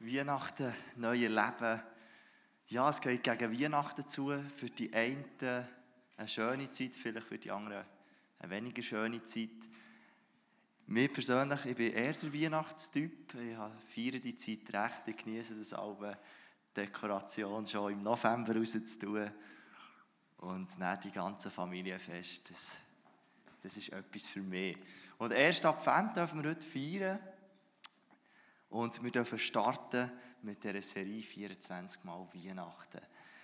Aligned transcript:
Weihnachten, 0.00 0.72
neue 0.96 1.28
Leben. 1.28 1.82
Ja, 2.68 2.88
es 2.88 3.02
geht 3.02 3.22
gegen 3.22 3.60
Weihnachten 3.60 4.08
zu. 4.08 4.32
Für 4.56 4.70
die 4.70 4.92
einen 4.94 5.24
eine 6.16 6.26
schöne 6.26 6.70
Zeit, 6.70 6.94
vielleicht 6.94 7.26
für 7.26 7.36
die 7.36 7.50
anderen 7.50 7.84
eine 8.38 8.50
weniger 8.50 8.82
schöne 8.82 9.22
Zeit. 9.24 9.50
Mir 10.86 11.12
persönlich, 11.12 11.66
ich 11.66 11.76
bin 11.76 11.92
eher 11.92 12.14
der 12.14 12.32
Weihnachtstyp. 12.32 13.34
Ich 13.34 13.56
feiere 13.94 14.20
die 14.20 14.36
Zeit 14.36 14.72
recht. 14.72 15.08
Ich 15.08 15.16
genieße 15.18 15.56
das 15.56 15.74
alle 15.74 16.18
Dekoration 16.74 17.66
schon 17.66 17.92
im 17.92 18.00
November 18.00 18.56
rauszutun. 18.56 19.30
Und 20.38 20.68
dann 20.78 21.00
die 21.00 21.10
ganze 21.10 21.50
Familienfest. 21.50 22.48
Das, 22.48 22.78
das 23.62 23.76
ist 23.76 23.92
etwas 23.92 24.26
für 24.26 24.40
mich. 24.40 24.78
Und 25.18 25.32
erst 25.32 25.66
Advent 25.66 26.16
dürfen 26.16 26.42
wir 26.42 26.50
heute 26.50 26.66
feiern. 26.66 27.20
Und 28.70 29.02
wir 29.02 29.10
dürfen 29.10 29.38
starten 29.38 30.10
mit 30.42 30.62
dieser 30.62 30.80
Serie 30.80 31.22
24 31.22 32.04
Mal 32.04 32.26
Weihnachten. 32.32 33.00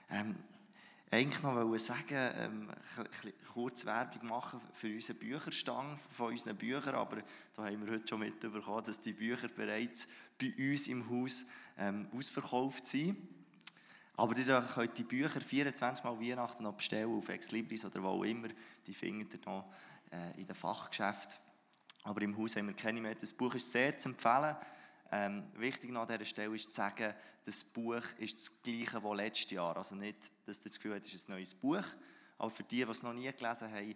Ähm, 0.08 0.36
eigentlich 1.10 1.42
noch 1.42 1.78
sagen, 1.78 2.30
ähm, 2.36 2.70
kurz 3.52 3.84
Werbung 3.86 4.28
machen 4.28 4.60
für 4.72 4.88
unseren 4.88 5.18
Bücherstand 5.18 6.00
von 6.00 6.32
unseren 6.32 6.56
Büchern, 6.56 6.94
aber 6.94 7.22
da 7.54 7.64
haben 7.64 7.84
wir 7.84 7.92
heute 7.92 8.08
schon 8.08 8.20
mitbekommen, 8.20 8.84
dass 8.84 9.00
die 9.00 9.12
Bücher 9.12 9.48
bereits 9.48 10.08
bei 10.40 10.52
uns 10.56 10.86
im 10.86 11.08
Haus 11.10 11.46
ähm, 11.76 12.08
ausverkauft 12.16 12.86
sind. 12.86 13.16
Aber 14.16 14.36
ihr 14.36 14.62
könnt 14.74 14.96
die 14.96 15.04
Bücher 15.04 15.40
24 15.40 16.04
Mal 16.04 16.20
Weihnachten 16.20 16.62
noch 16.62 16.74
bestellen 16.74 17.18
auf 17.18 17.28
Exlibris 17.28 17.84
oder 17.84 18.00
wo 18.02 18.08
auch 18.08 18.24
immer. 18.24 18.48
Die 18.86 18.94
findet 18.94 19.34
ihr 19.34 19.40
noch 19.44 19.72
äh, 20.12 20.40
in 20.40 20.46
den 20.46 20.54
Fachgeschäften. 20.54 21.36
Aber 22.04 22.22
im 22.22 22.36
Haus 22.38 22.54
haben 22.54 22.68
wir 22.68 22.74
keine 22.74 23.00
mehr. 23.00 23.14
Das 23.16 23.32
Buch 23.32 23.54
ist 23.56 23.70
sehr 23.70 23.98
zu 23.98 24.10
empfehlen. 24.10 24.56
Ähm, 25.12 25.50
wichtig 25.54 25.94
an 25.94 26.06
dieser 26.06 26.24
Stelle 26.24 26.54
ist 26.54 26.70
zu 26.70 26.74
sagen, 26.74 27.14
das 27.44 27.62
Buch 27.62 28.02
ist 28.18 28.38
das 28.38 28.62
gleiche 28.62 29.02
wie 29.02 29.16
letztes 29.16 29.52
Jahr. 29.52 29.76
Also 29.76 29.94
nicht, 29.94 30.32
dass 30.44 30.60
du 30.60 30.68
das 30.68 30.78
Gefühl 30.78 30.94
hast, 30.94 31.06
es 31.06 31.14
ist 31.14 31.28
ein 31.28 31.32
neues 31.32 31.54
Buch. 31.54 31.84
Aber 32.38 32.50
für 32.50 32.64
die, 32.64 32.84
die 32.84 32.90
es 32.90 33.02
noch 33.02 33.12
nie 33.12 33.30
gelesen 33.32 33.70
haben, 33.70 33.94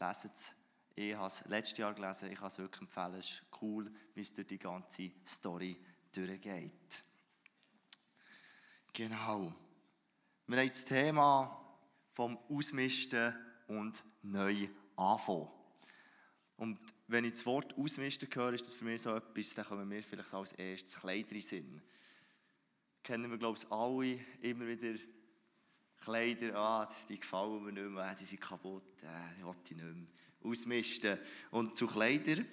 lesen 0.00 0.30
es. 0.34 0.52
Ich 0.94 1.14
habe 1.14 1.28
es 1.28 1.44
letztes 1.46 1.78
Jahr 1.78 1.94
gelesen, 1.94 2.32
ich 2.32 2.38
kann 2.38 2.48
es 2.48 2.58
wirklich 2.58 2.82
empfehlen. 2.82 3.14
Es 3.14 3.30
ist 3.30 3.44
cool, 3.62 3.90
wie 4.14 4.20
es 4.20 4.34
durch 4.34 4.48
die 4.48 4.58
ganze 4.58 5.12
Story 5.24 5.80
durchgeht. 6.12 7.04
Genau. 8.92 9.54
Wir 10.48 10.58
haben 10.58 10.68
das 10.68 10.84
Thema 10.84 11.78
vom 12.10 12.36
Ausmisten 12.48 13.32
und 13.68 14.02
neu 14.22 14.68
anfangen. 14.96 15.57
Und 16.58 16.78
wenn 17.06 17.24
ich 17.24 17.32
das 17.32 17.46
Wort 17.46 17.76
ausmisten 17.78 18.28
höre, 18.32 18.52
ist 18.52 18.66
das 18.66 18.74
für 18.74 18.84
mich 18.84 19.00
so 19.00 19.14
etwas, 19.14 19.54
da 19.54 19.62
kommen 19.62 19.88
wir 19.88 20.02
vielleicht 20.02 20.34
als 20.34 20.52
erstes 20.52 20.96
Kleider 20.96 21.32
in 21.32 21.40
Sinn. 21.40 21.82
Kennen 23.02 23.30
wir, 23.30 23.38
glaube 23.38 23.58
ich, 23.58 23.72
alle 23.72 24.18
immer 24.42 24.66
wieder 24.66 24.98
Kleider, 26.00 26.56
ah, 26.56 26.88
die 27.08 27.18
gefallen 27.18 27.64
mir 27.64 27.72
nicht 27.72 27.88
mehr, 27.88 28.14
die 28.14 28.24
sind 28.24 28.40
kaputt, 28.40 29.02
äh, 29.02 29.36
die 29.38 29.44
will 29.44 29.54
ich 29.64 29.70
nicht 29.70 29.84
mehr 29.84 30.06
ausmisten. 30.42 31.18
Und 31.52 31.76
zu 31.76 31.86
Kleidern, 31.86 32.44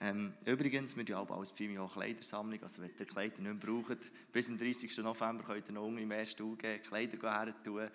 ähm, 0.00 0.34
übrigens, 0.44 0.94
wir 0.96 1.16
haben 1.16 1.32
als 1.32 1.50
Film 1.50 1.78
auch 1.78 1.92
Kleidersammlung, 1.94 2.62
also 2.62 2.82
wenn 2.82 2.90
ihr 2.98 3.06
Kleider 3.06 3.40
nicht 3.40 3.42
mehr 3.42 3.54
braucht, 3.54 4.10
bis 4.30 4.46
zum 4.46 4.58
30. 4.58 4.98
November 4.98 5.42
könnt 5.42 5.68
ihr 5.68 5.74
noch 5.74 5.88
im 5.88 6.10
ersten 6.10 6.58
geben, 6.58 6.82
Kleider 6.82 7.44
her 7.44 7.54
tun. 7.62 7.88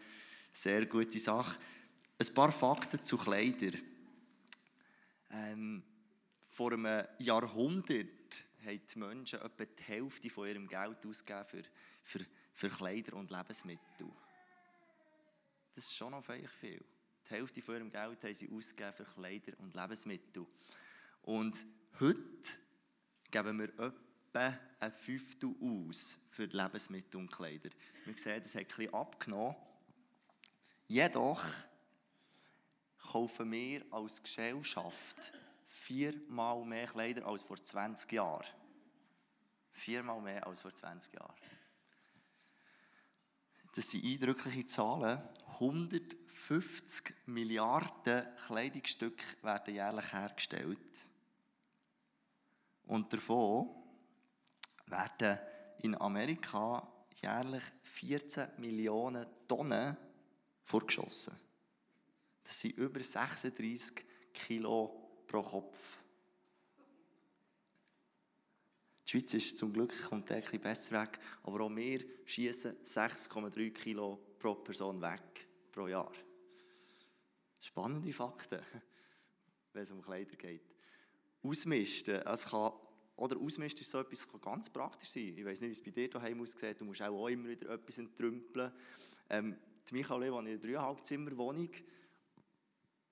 Sehr 0.51 0.85
gute 0.87 1.19
Sache. 1.19 1.59
Ein 2.17 2.33
paar 2.33 2.51
Fakten 2.51 3.03
zu 3.03 3.17
Kleidern. 3.17 3.79
Ähm, 5.31 5.83
vor 6.47 6.73
einem 6.73 7.05
Jahrhundert 7.19 8.45
haben 8.65 8.81
die 8.93 8.99
Menschen 8.99 9.41
etwa 9.41 9.65
die 9.65 9.83
Hälfte 9.83 10.29
von 10.29 10.47
ihrem 10.47 10.67
Geld 10.67 11.05
ausgegeben 11.05 11.45
für, 11.45 11.63
für, 12.03 12.25
für 12.53 12.69
Kleider 12.69 13.15
und 13.15 13.31
Lebensmittel. 13.31 14.11
Das 15.73 15.85
ist 15.85 15.95
schon 15.95 16.11
noch 16.11 16.25
viel. 16.25 16.83
Die 17.29 17.29
Hälfte 17.29 17.61
von 17.61 17.75
ihrem 17.75 17.91
Geld 17.91 18.23
haben 18.23 18.33
sie 18.33 18.49
ausgegeben 18.49 18.93
für 18.93 19.05
Kleider 19.05 19.59
und 19.59 19.75
Lebensmittel. 19.75 20.45
Und 21.21 21.65
heute 21.99 22.49
geben 23.29 23.59
wir 23.59 23.69
etwa 23.79 24.57
ein 24.79 24.91
Fünftel 24.91 25.55
aus 25.61 26.21
für 26.31 26.45
Lebensmittel 26.45 27.19
und 27.19 27.31
Kleider. 27.31 27.69
Wir 28.05 28.17
sehen, 28.17 28.41
das 28.41 28.55
hat 28.55 28.67
bisschen 28.67 28.93
abgenommen. 28.93 29.55
Jedoch 30.87 31.45
kaufen 33.11 33.51
wir 33.51 33.83
als 33.91 34.21
Gesellschaft 34.21 35.33
viermal 35.65 36.63
mehr 36.63 36.87
Kleider 36.87 37.25
als 37.25 37.43
vor 37.43 37.57
20 37.57 38.11
Jahren. 38.11 38.45
Viermal 39.71 40.21
mehr 40.21 40.45
als 40.45 40.61
vor 40.61 40.73
20 40.73 41.13
Jahren. 41.13 41.33
Das 43.73 43.89
sind 43.89 44.05
eindrückliche 44.05 44.67
Zahlen. 44.67 45.21
150 45.53 47.13
Milliarden 47.27 48.25
Kleidungsstücke 48.45 49.23
werden 49.41 49.73
jährlich 49.73 50.13
hergestellt. 50.13 51.05
Und 52.85 53.11
davon 53.11 53.69
werden 54.85 55.39
in 55.79 55.99
Amerika 55.99 56.87
jährlich 57.21 57.63
14 57.83 58.49
Millionen 58.57 59.25
Tonnen 59.47 59.97
vorgeschossen. 60.63 61.48
Das 62.49 62.61
sind 62.61 62.77
über 62.77 62.99
36 62.99 64.03
Kilo 64.33 65.21
pro 65.27 65.43
Kopf. 65.43 65.99
Die 69.05 69.11
Schweiz 69.11 69.35
ist 69.35 69.59
zum 69.59 69.71
Glück 69.71 69.93
kommt 70.09 70.31
ein 70.31 70.41
bisschen 70.41 70.59
besser 70.59 70.99
weg, 70.99 71.19
aber 71.43 71.61
auch 71.61 71.75
wir 71.75 72.03
schießen 72.25 72.77
6,3 72.83 73.69
Kilo 73.69 74.17
pro 74.39 74.55
Person 74.55 74.99
weg 74.99 75.47
pro 75.71 75.89
Jahr. 75.89 76.11
Spannende 77.61 78.11
Fakten, 78.11 78.61
wenn 79.73 79.83
es 79.83 79.91
um 79.91 80.01
Kleider 80.01 80.35
geht. 80.35 80.63
Ausmisten, 81.43 82.15
es 82.15 82.45
kann, 82.47 82.71
oder 83.17 83.39
Ausmisten 83.39 83.83
ist 83.83 83.91
so 83.91 83.99
etwas, 83.99 84.27
kann 84.27 84.41
ganz 84.41 84.71
praktisch 84.71 85.09
sein. 85.09 85.37
Ich 85.37 85.45
weiß 85.45 85.61
nicht, 85.61 85.69
wie 85.69 85.73
es 85.73 85.83
bei 85.83 85.91
dir 85.91 86.09
daheim 86.09 86.41
aussieht, 86.41 86.81
du 86.81 86.85
musst 86.85 87.03
auch, 87.03 87.27
immer 87.27 87.49
wieder 87.49 87.69
etwas 87.69 87.99
entrümpeln. 87.99 88.71
Ähm, 89.29 89.55
die 89.87 89.93
Michael 89.93 90.31
wohnt 90.31 90.47
in 90.47 90.53
einer 90.53 90.59
dreieinhalb 90.59 91.05
Zimmer 91.05 91.37
Wohnung. 91.37 91.69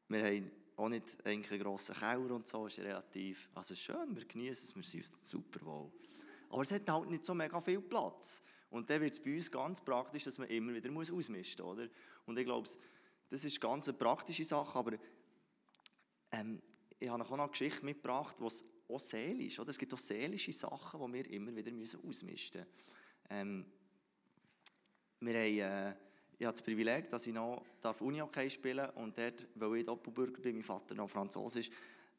Wir 0.10 0.24
haben 0.24 0.52
auch 0.78 0.90
nicht 0.90 1.26
einen 1.26 1.44
grossen 1.44 1.96
Keller 1.96 2.32
und 2.32 2.48
so, 2.48 2.68
ist 2.68 2.80
relativ, 2.80 3.50
also 3.56 3.76
schön, 3.76 4.16
wir 4.16 4.26
genießen 4.26 4.70
es, 4.70 4.76
wir 4.76 4.84
sind 4.84 5.06
super 5.24 5.66
wohl. 5.66 5.92
Aber 6.50 6.62
es 6.62 6.72
hat 6.72 6.90
halt 6.90 7.10
nicht 7.10 7.26
so 7.26 7.34
mega 7.34 7.60
viel 7.62 7.82
Platz. 7.82 8.42
Und 8.70 8.90
dann 8.90 9.02
wird 9.02 9.14
es 9.14 9.20
bei 9.20 9.36
uns 9.36 9.52
ganz 9.52 9.82
praktisch, 9.82 10.26
dass 10.26 10.38
man 10.38 10.48
immer 10.50 10.74
wieder 10.74 10.92
muss 10.92 11.12
ausmisten 11.12 11.66
muss, 11.66 11.78
oder? 11.78 11.90
Und 12.26 12.38
ich 12.38 12.46
glaube, 12.46 12.70
das 13.30 13.44
ist 13.44 13.60
ganz 13.60 13.88
eine 13.90 13.98
praktische 13.98 14.46
Sache, 14.46 14.78
aber 14.78 14.94
ähm, 16.32 16.62
ich 17.00 17.10
habe 17.10 17.24
auch 17.24 17.30
noch 17.30 17.40
eine 17.40 17.50
Geschichte 17.50 17.84
mitgebracht, 17.84 18.38
was 18.40 18.64
auch 18.88 19.00
seelisch, 19.00 19.60
oder? 19.60 19.72
Es 19.72 19.78
gibt 19.78 19.94
auch 19.94 19.98
seelische 19.98 20.54
Sachen, 20.54 21.00
die 21.00 21.14
wir 21.14 21.32
immer 21.32 21.56
wieder 21.56 21.72
ausmisten 21.74 22.30
müssen. 22.30 22.66
Ähm, 23.30 23.66
wir 25.20 25.34
haben... 25.34 25.94
Äh, 25.94 26.07
ich 26.40 26.46
habe 26.46 26.54
das 26.54 26.62
Privileg, 26.62 27.10
dass 27.10 27.26
ich 27.26 27.34
noch 27.34 27.64
Uni-Hockey 28.00 28.50
spielen 28.50 28.78
darf 28.78 28.96
und 28.96 29.18
dort, 29.18 29.48
weil 29.56 29.78
ich 29.78 29.86
Doppelbürger 29.86 30.40
bin, 30.40 30.56
mein 30.56 30.64
Vater 30.64 30.94
noch 30.94 31.10
Französisch, 31.10 31.72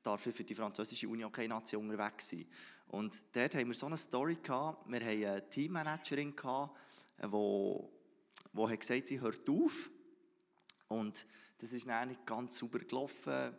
darf 0.02 0.26
ich 0.26 0.34
für 0.34 0.44
die 0.44 0.54
französische 0.54 1.08
Uni-Hockey-Nation 1.08 1.88
unterwegs 1.88 2.30
sein. 2.30 2.46
Und 2.88 3.22
dort 3.32 3.54
haben 3.54 3.68
wir 3.68 3.74
so 3.74 3.86
eine 3.86 3.96
Story 3.96 4.38
gehabt, 4.42 4.88
wir 4.90 5.00
hatten 5.00 5.24
eine 5.24 5.48
Teammanagerin 5.48 6.34
gehabt, 6.34 6.76
die, 7.22 7.28
die 8.54 8.96
hat 8.96 9.06
sie 9.06 9.20
hört 9.20 9.48
auf 9.48 9.90
und 10.88 11.26
das 11.58 11.72
ist 11.72 11.86
dann 11.86 12.08
nicht 12.08 12.24
ganz 12.24 12.58
sauber 12.58 12.78
gelaufen. 12.78 13.54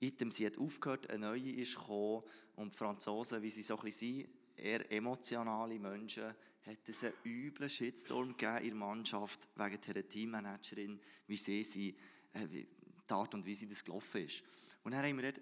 Item, 0.00 0.30
sie 0.30 0.46
hat 0.46 0.58
aufgehört, 0.58 1.10
eine 1.10 1.26
neue 1.26 1.52
ist 1.52 1.76
gekommen 1.76 2.22
und 2.56 2.72
die 2.72 2.76
Franzosen, 2.76 3.42
wie 3.42 3.50
sie 3.50 3.62
so 3.62 3.76
ein 3.76 3.84
bisschen 3.84 4.16
sind, 4.16 4.28
eher 4.56 4.92
emotionale 4.92 5.78
Menschen, 5.78 6.34
hat 6.66 6.88
es 6.88 7.04
einen 7.04 7.14
üblen 7.24 7.68
Shitstorm 7.68 8.36
gegeben 8.36 8.58
in 8.58 8.68
der 8.68 8.74
Mannschaft 8.74 9.48
wegen 9.56 9.80
dieser 9.80 10.08
Teammanagerin, 10.08 11.00
wie 11.26 11.36
sie, 11.36 11.64
sie 11.64 11.96
äh, 12.32 12.46
die 12.46 12.66
Art 13.08 13.34
und 13.34 13.44
wie 13.46 13.54
sie 13.54 13.68
das 13.68 13.82
gelaufen 13.82 14.24
ist. 14.24 14.42
Und 14.82 14.92
dann 14.92 15.04
haben 15.04 15.20
wir 15.20 15.32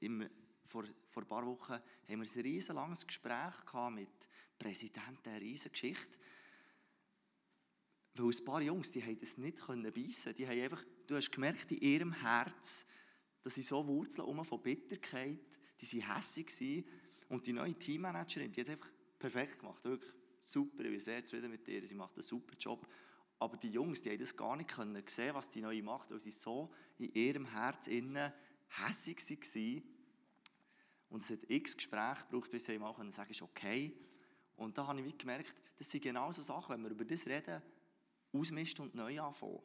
im, 0.00 0.28
vor, 0.64 0.84
vor 1.08 1.22
ein 1.22 1.28
paar 1.28 1.46
Wochen 1.46 1.72
haben 1.72 1.82
wir 2.08 2.16
ein 2.18 2.40
riesen 2.42 2.76
langes 2.76 3.06
Gespräch 3.06 3.64
gehabt 3.66 3.94
mit 3.94 4.08
Präsidenten, 4.58 5.28
eine 5.28 5.40
riesige 5.40 5.70
Geschichte. 5.70 6.18
Weil 8.14 8.26
ein 8.26 8.44
paar 8.44 8.62
Jungs, 8.62 8.90
die 8.90 9.02
haben 9.02 9.18
das 9.18 9.38
nicht 9.38 9.60
können 9.60 9.92
beißen. 9.92 10.34
Die 10.34 10.46
haben 10.46 10.60
einfach, 10.60 10.84
du 11.06 11.16
hast 11.16 11.30
gemerkt 11.30 11.70
in 11.70 11.78
ihrem 11.78 12.12
Herz, 12.12 12.86
dass 13.42 13.54
sie 13.54 13.62
so 13.62 13.86
Wurzeln 13.86 14.26
um 14.26 14.44
von 14.44 14.62
Bitterkeit, 14.62 15.38
die 15.80 16.02
waren 16.02 16.16
hässlich 16.16 16.84
und 17.28 17.46
die 17.46 17.52
neue 17.52 17.74
Teammanagerin, 17.74 18.50
die 18.50 18.60
hat 18.60 18.68
es 18.68 18.72
einfach 18.72 18.90
perfekt 19.18 19.60
gemacht, 19.60 19.84
wirklich 19.84 20.17
super, 20.40 20.84
ich 20.84 20.90
bin 20.90 21.00
sehr 21.00 21.24
zufrieden 21.24 21.50
mit 21.50 21.66
ihr, 21.68 21.82
sie 21.82 21.94
macht 21.94 22.14
einen 22.14 22.22
super 22.22 22.54
Job. 22.58 22.86
Aber 23.38 23.56
die 23.56 23.70
Jungs, 23.70 24.02
die 24.02 24.10
haben 24.10 24.18
das 24.18 24.36
gar 24.36 24.56
nicht 24.56 24.70
können 24.70 25.02
sehen, 25.06 25.34
was 25.34 25.50
die 25.50 25.60
Neue 25.60 25.82
macht, 25.82 26.10
weil 26.10 26.20
sie 26.20 26.32
so 26.32 26.72
in 26.98 27.12
ihrem 27.14 27.46
Herz 27.46 27.86
innen 27.86 28.32
hässig 28.68 29.20
waren. 29.28 29.82
Und 31.10 31.22
es 31.22 31.30
hat 31.30 31.48
x 31.48 31.76
Gespräche 31.76 32.24
gebraucht, 32.28 32.50
bis 32.50 32.66
sie 32.66 32.78
mal 32.78 32.94
sagen, 33.10 33.30
ist 33.30 33.42
okay. 33.42 33.96
Und 34.56 34.76
da 34.76 34.86
habe 34.86 35.00
ich 35.00 35.16
gemerkt, 35.16 35.62
das 35.76 35.88
sind 35.88 36.02
genau 36.02 36.32
so 36.32 36.42
Sachen, 36.42 36.74
wenn 36.74 36.82
wir 36.82 36.90
über 36.90 37.04
das 37.04 37.26
reden, 37.26 37.62
ausmisten 38.32 38.84
und 38.84 38.94
neu 38.94 39.20
anfangen. 39.20 39.62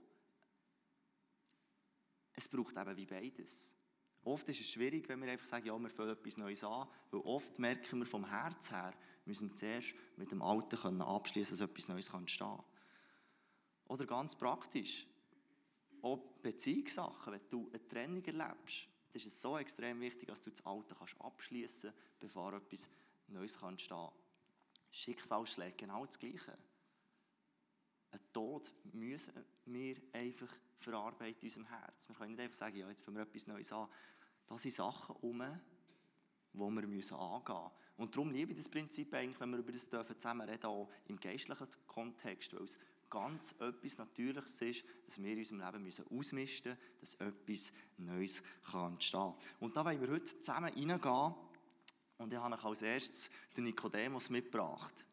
Es 2.36 2.48
braucht 2.48 2.78
eben 2.78 2.96
wie 2.96 3.06
beides. 3.06 3.76
Oft 4.24 4.48
ist 4.48 4.62
es 4.62 4.69
schwierig, 4.69 5.10
wenn 5.10 5.22
wir 5.22 5.31
einfach 5.31 5.46
sagen, 5.46 5.66
ja, 5.66 5.78
wir 5.78 5.90
fangen 5.90 6.12
etwas 6.12 6.38
Neues 6.38 6.64
an, 6.64 6.88
weil 7.12 7.22
oft 7.22 7.60
merken 7.60 8.00
wir 8.00 8.06
vom 8.06 8.26
Herz 8.26 8.72
her, 8.72 8.94
müssen 9.25 9.50
wir 9.50 9.56
zuerst 9.56 9.94
mit 10.18 10.31
dem 10.31 10.42
Alten 10.42 11.02
abschließen, 11.02 11.58
dass 11.58 11.70
etwas 11.70 11.88
Neues 11.88 12.10
entstehen. 12.10 12.64
Oder 13.88 14.06
ganz 14.06 14.36
praktisch, 14.36 15.08
auch 16.02 16.18
Beziehungssachen, 16.42 17.34
wenn 17.34 17.50
du 17.50 17.70
eine 17.70 17.88
Trennung 17.88 18.24
erlebst, 18.25 18.88
dann 19.12 19.14
ist 19.14 19.28
es 19.28 19.42
so 19.42 19.58
extrem 19.58 20.02
wichtig, 20.02 20.28
dass 20.28 20.42
du 20.42 20.50
das 20.50 20.66
Alte 20.66 20.96
kannst 20.96 21.20
abschließen 21.22 21.92
kannst, 21.92 22.20
bevor 22.20 22.54
etwas 22.54 22.90
Neues 23.28 23.62
entstehen 23.62 23.98
kann. 23.98 24.12
Schicksalsschläge, 24.92 25.76
genau 25.78 26.06
das 26.06 26.19
Gleiche. 26.19 26.58
Ein 28.12 28.19
Tod 28.31 28.72
müssen 28.92 29.34
wir 29.66 29.96
einfach 30.12 30.54
verarbeiten 30.78 31.42
in 31.42 31.48
unserem 31.48 31.66
Herz. 31.66 32.08
Wir 32.08 32.16
können 32.16 32.31
nicht 32.31 32.42
einfach 32.42 32.58
sagen, 32.58 32.78
ja, 32.78 32.90
jetzt 32.90 33.04
fangen 33.04 33.18
wir 33.18 33.24
etwas 33.24 33.48
Neues 33.48 33.72
an. 33.72 33.90
Da 34.46 34.58
sind 34.58 34.74
Sachen 34.74 35.16
herum, 35.16 35.44
die 36.54 36.60
wir 36.60 36.68
angehen 36.68 36.90
müssen. 36.90 37.18
Und 37.98 38.16
darum 38.16 38.32
liebe 38.32 38.52
ich 38.52 38.58
das 38.58 38.70
Prinzip 38.70 39.14
eigentlich, 39.14 39.40
wenn 39.40 39.52
wir 39.52 39.60
über 39.60 39.72
das 39.72 39.90
dürfen 39.90 40.18
zusammen 40.18 40.50
reden, 40.50 40.66
auch 40.66 40.90
im 41.08 41.20
geistlichen 41.20 41.68
Kontext, 41.88 42.54
weil 42.54 42.64
es 42.64 42.80
ganz 43.10 43.54
etwas 43.60 43.98
Natürliches 44.00 44.62
ist, 44.62 44.86
dass 45.06 45.22
wir 45.22 45.32
in 45.34 45.38
unserem 45.38 45.60
Leben 45.60 45.84
müssen 45.84 46.06
ausmisten 46.08 46.72
müssen, 46.72 47.00
dass 47.00 47.14
etwas 47.16 47.72
Neues 47.98 48.44
kann 48.72 48.94
entstehen 48.94 49.20
kann. 49.20 49.36
Und 49.60 49.78
da 49.78 49.86
wollen 49.86 50.02
wir 50.02 50.10
heute 50.10 50.26
zusammen 50.26 50.74
reingehen 50.74 51.36
und 52.18 52.34
ich 52.34 52.40
habe 52.40 52.56
euch 52.56 52.64
als 52.64 52.82
erstes 52.82 53.30
den 53.56 53.66
Nikodemus 53.66 54.30
mitgebracht. 54.30 55.06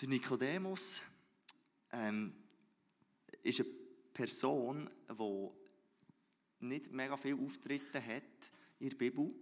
Der 0.00 0.08
Nikodemus 0.08 1.00
ähm, 1.92 2.34
ist 3.42 3.60
eine 3.60 3.70
Person, 4.12 4.90
die 5.08 5.48
nicht 6.60 6.92
mega 6.92 7.16
viele 7.16 7.36
Auftritte 7.36 8.04
hat 8.04 8.22
in 8.78 8.90
der 8.90 8.96
Bibel. 8.96 9.32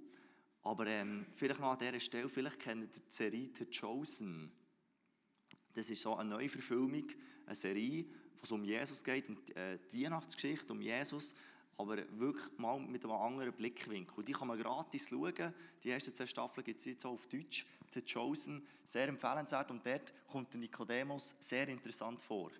Aber 0.63 0.87
ähm, 0.87 1.27
vielleicht 1.35 1.61
noch 1.61 1.73
an 1.73 1.79
dieser 1.79 2.01
Stelle, 2.01 2.29
vielleicht 2.29 2.59
kennt 2.59 2.83
ihr 2.83 2.89
die 2.89 3.03
Serie 3.09 3.51
The 3.57 3.67
Chosen. 3.67 4.53
Das 5.73 5.89
ist 5.89 6.03
so 6.03 6.17
eine 6.17 6.31
Neuverfilmung, 6.31 7.09
eine 7.47 7.55
Serie, 7.55 8.05
wo 8.37 8.43
es 8.43 8.53
um 8.53 8.65
Jesus 8.65 9.03
geht, 9.03 9.29
um 9.29 9.43
die, 9.45 9.55
äh, 9.55 9.79
die 9.91 10.05
Weihnachtsgeschichte, 10.05 10.73
um 10.73 10.81
Jesus, 10.81 11.35
aber 11.79 11.97
wirklich 12.19 12.59
mal 12.59 12.79
mit 12.79 13.05
einem 13.05 13.15
anderen 13.15 13.53
Blickwinkel. 13.55 14.23
Die 14.23 14.33
kann 14.33 14.49
man 14.49 14.59
gratis 14.59 15.09
schauen. 15.09 15.55
Die 15.83 15.91
ersten 15.91 16.15
zwei 16.15 16.27
Staffeln 16.27 16.65
gibt 16.65 16.81
es 16.81 16.85
jetzt 16.85 17.07
auch 17.07 17.13
auf 17.13 17.27
Deutsch. 17.27 17.67
The 17.93 18.03
Chosen, 18.03 18.67
sehr 18.85 19.09
empfehlenswert. 19.09 19.71
Und 19.71 19.85
dort 19.87 20.13
kommt 20.27 20.53
der 20.53 20.61
Nikodemus 20.61 21.37
sehr 21.41 21.69
interessant 21.69 22.21
vor. 22.21 22.51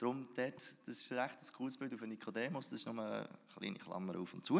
Darum, 0.00 0.28
dort, 0.34 0.54
das 0.54 0.96
ist 0.96 1.12
recht 1.12 1.42
ein 1.42 1.52
cooles 1.52 1.76
Bild 1.76 1.92
auf 1.92 2.00
Nikodemus, 2.00 2.70
das 2.70 2.80
ist 2.80 2.86
nur 2.86 3.04
eine 3.04 3.28
kleine 3.54 3.78
Klammer 3.78 4.18
auf 4.18 4.32
und 4.32 4.42
zu. 4.42 4.58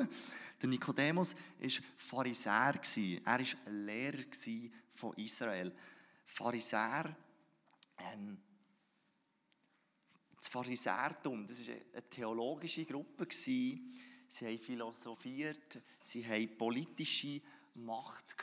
Der 0.61 0.69
Nikodemus 0.69 1.35
war 1.35 1.71
Pharisäer. 1.97 2.79
Er 3.25 3.25
war 3.25 3.73
Lehrer 3.73 4.25
von 4.91 5.15
Israel. 5.15 5.73
Pharisäer, 6.27 7.17
ähm, 8.13 8.37
das 10.37 10.49
Pharisäertum, 10.49 11.47
das 11.47 11.67
war 11.67 11.75
eine 11.75 12.11
theologische 12.11 12.85
Gruppe. 12.85 13.27
Sie 13.31 13.83
haben 14.43 14.59
philosophiert, 14.59 15.81
sie 16.03 16.23
haben 16.23 16.55
politische 16.59 17.41
Macht 17.77 18.37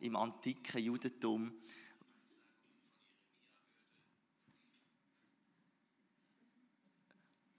im 0.00 0.16
antiken 0.16 0.82
Judentum. 0.82 1.52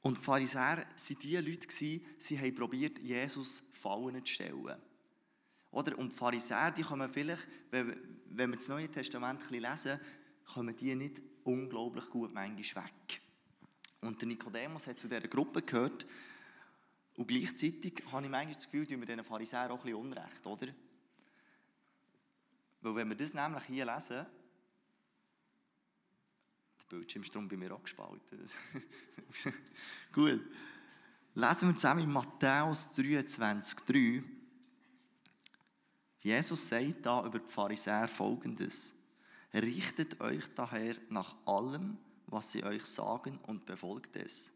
Und 0.03 0.17
die 0.17 0.21
Pharisäer 0.21 0.77
waren 0.77 1.19
die 1.21 1.38
Leute, 1.38 1.67
die 1.69 2.39
haben 2.39 2.55
probiert, 2.55 3.00
Jesus 3.00 3.71
Fallen 3.73 4.23
zu 4.25 4.33
stellen. 4.33 4.75
Oder? 5.71 5.97
Und 5.97 6.11
die 6.11 6.15
Pharisäer, 6.15 6.71
die 6.71 6.83
kommen 6.83 7.09
vielleicht, 7.09 7.47
wenn, 7.71 7.95
wir 8.27 8.47
das 8.50 8.67
Neue 8.67 8.91
Testament 8.91 9.50
lesen, 9.50 10.00
kommen 10.45 10.75
die 10.75 10.94
nicht 10.94 11.21
unglaublich 11.45 12.09
gut 12.09 12.33
manchmal 12.33 12.83
weg. 12.83 13.21
Und 14.01 14.21
der 14.21 14.27
Nikodemus 14.27 14.88
hat 14.88 15.00
zu 15.00 15.07
dieser 15.07 15.21
Gruppe 15.21 15.61
gehört. 15.61 16.06
Und 17.15 17.27
gleichzeitig 17.27 18.03
habe 18.11 18.25
ich 18.25 18.31
manchmal 18.31 18.56
das 18.56 18.65
Gefühl, 18.65 18.85
tun 18.85 18.99
wir 18.99 19.07
diesen 19.07 19.23
Pharisäern 19.23 19.71
auch 19.71 19.77
ein 19.77 19.83
bisschen 19.83 19.99
Unrecht, 19.99 20.45
oder? 20.45 20.67
Weil 22.81 22.95
wenn 22.95 23.07
wir 23.07 23.15
das 23.15 23.33
nämlich 23.33 23.63
hier 23.63 23.85
lesen, 23.85 24.25
Bildschirm 26.94 27.24
ist 27.24 27.34
bei 27.34 27.57
mir 27.57 27.74
auch 27.74 27.81
gespalten. 27.81 28.40
Gut. 30.13 30.42
Lesen 31.34 31.69
wir 31.69 31.75
zusammen 31.75 32.04
in 32.04 32.12
Matthäus 32.12 32.90
23,3. 32.95 34.24
Jesus 36.19 36.69
sagt 36.69 37.04
da 37.04 37.25
über 37.25 37.40
die 37.40 37.51
Pharisäer 37.51 38.07
folgendes: 38.07 38.95
Richtet 39.56 40.22
euch 40.22 40.48
daher 40.54 40.95
nach 41.10 41.36
allem, 41.48 41.98
was 42.28 42.51
sie 42.51 42.63
euch 42.63 42.86
sagen 42.86 43.40
und 43.48 43.66
befolgt 43.66 44.16
es. 44.16 44.54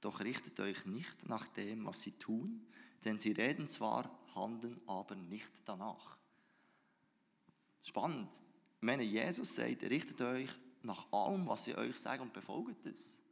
Doch 0.00 0.20
richtet 0.20 0.58
euch 0.60 0.86
nicht 0.86 1.28
nach 1.28 1.46
dem, 1.48 1.84
was 1.84 2.00
sie 2.00 2.12
tun, 2.12 2.66
denn 3.04 3.18
sie 3.18 3.32
reden 3.32 3.68
zwar, 3.68 4.10
handeln 4.34 4.80
aber 4.86 5.14
nicht 5.14 5.52
danach. 5.66 6.16
Spannend. 7.82 8.30
Wenn 8.80 9.00
Jesus 9.02 9.56
sagt, 9.56 9.82
richtet 9.82 10.22
euch 10.22 10.48
nach 10.82 11.12
allem, 11.12 11.46
was 11.46 11.64
sie 11.64 11.76
euch 11.76 11.96
sagen 11.96 12.22
und 12.22 12.32
befolgt 12.32 12.86
es. 12.86 13.22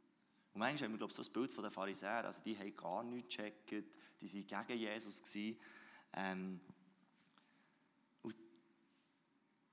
Und 0.53 0.59
manchmal 0.59 0.85
haben 0.85 0.93
wir, 0.93 0.97
glaube 0.97 1.11
ich, 1.11 1.15
so 1.15 1.23
das 1.23 1.29
Bild 1.29 1.51
von 1.51 1.63
den 1.63 1.71
Pharisäern, 1.71 2.25
also 2.25 2.41
die 2.43 2.57
haben 2.57 2.75
gar 2.75 3.03
nichts 3.03 3.35
gecheckt, 3.35 3.71
die 4.21 4.51
waren 4.51 4.67
gegen 4.67 4.79
Jesus. 4.79 5.21
Ähm, 6.13 6.59
und 8.21 8.35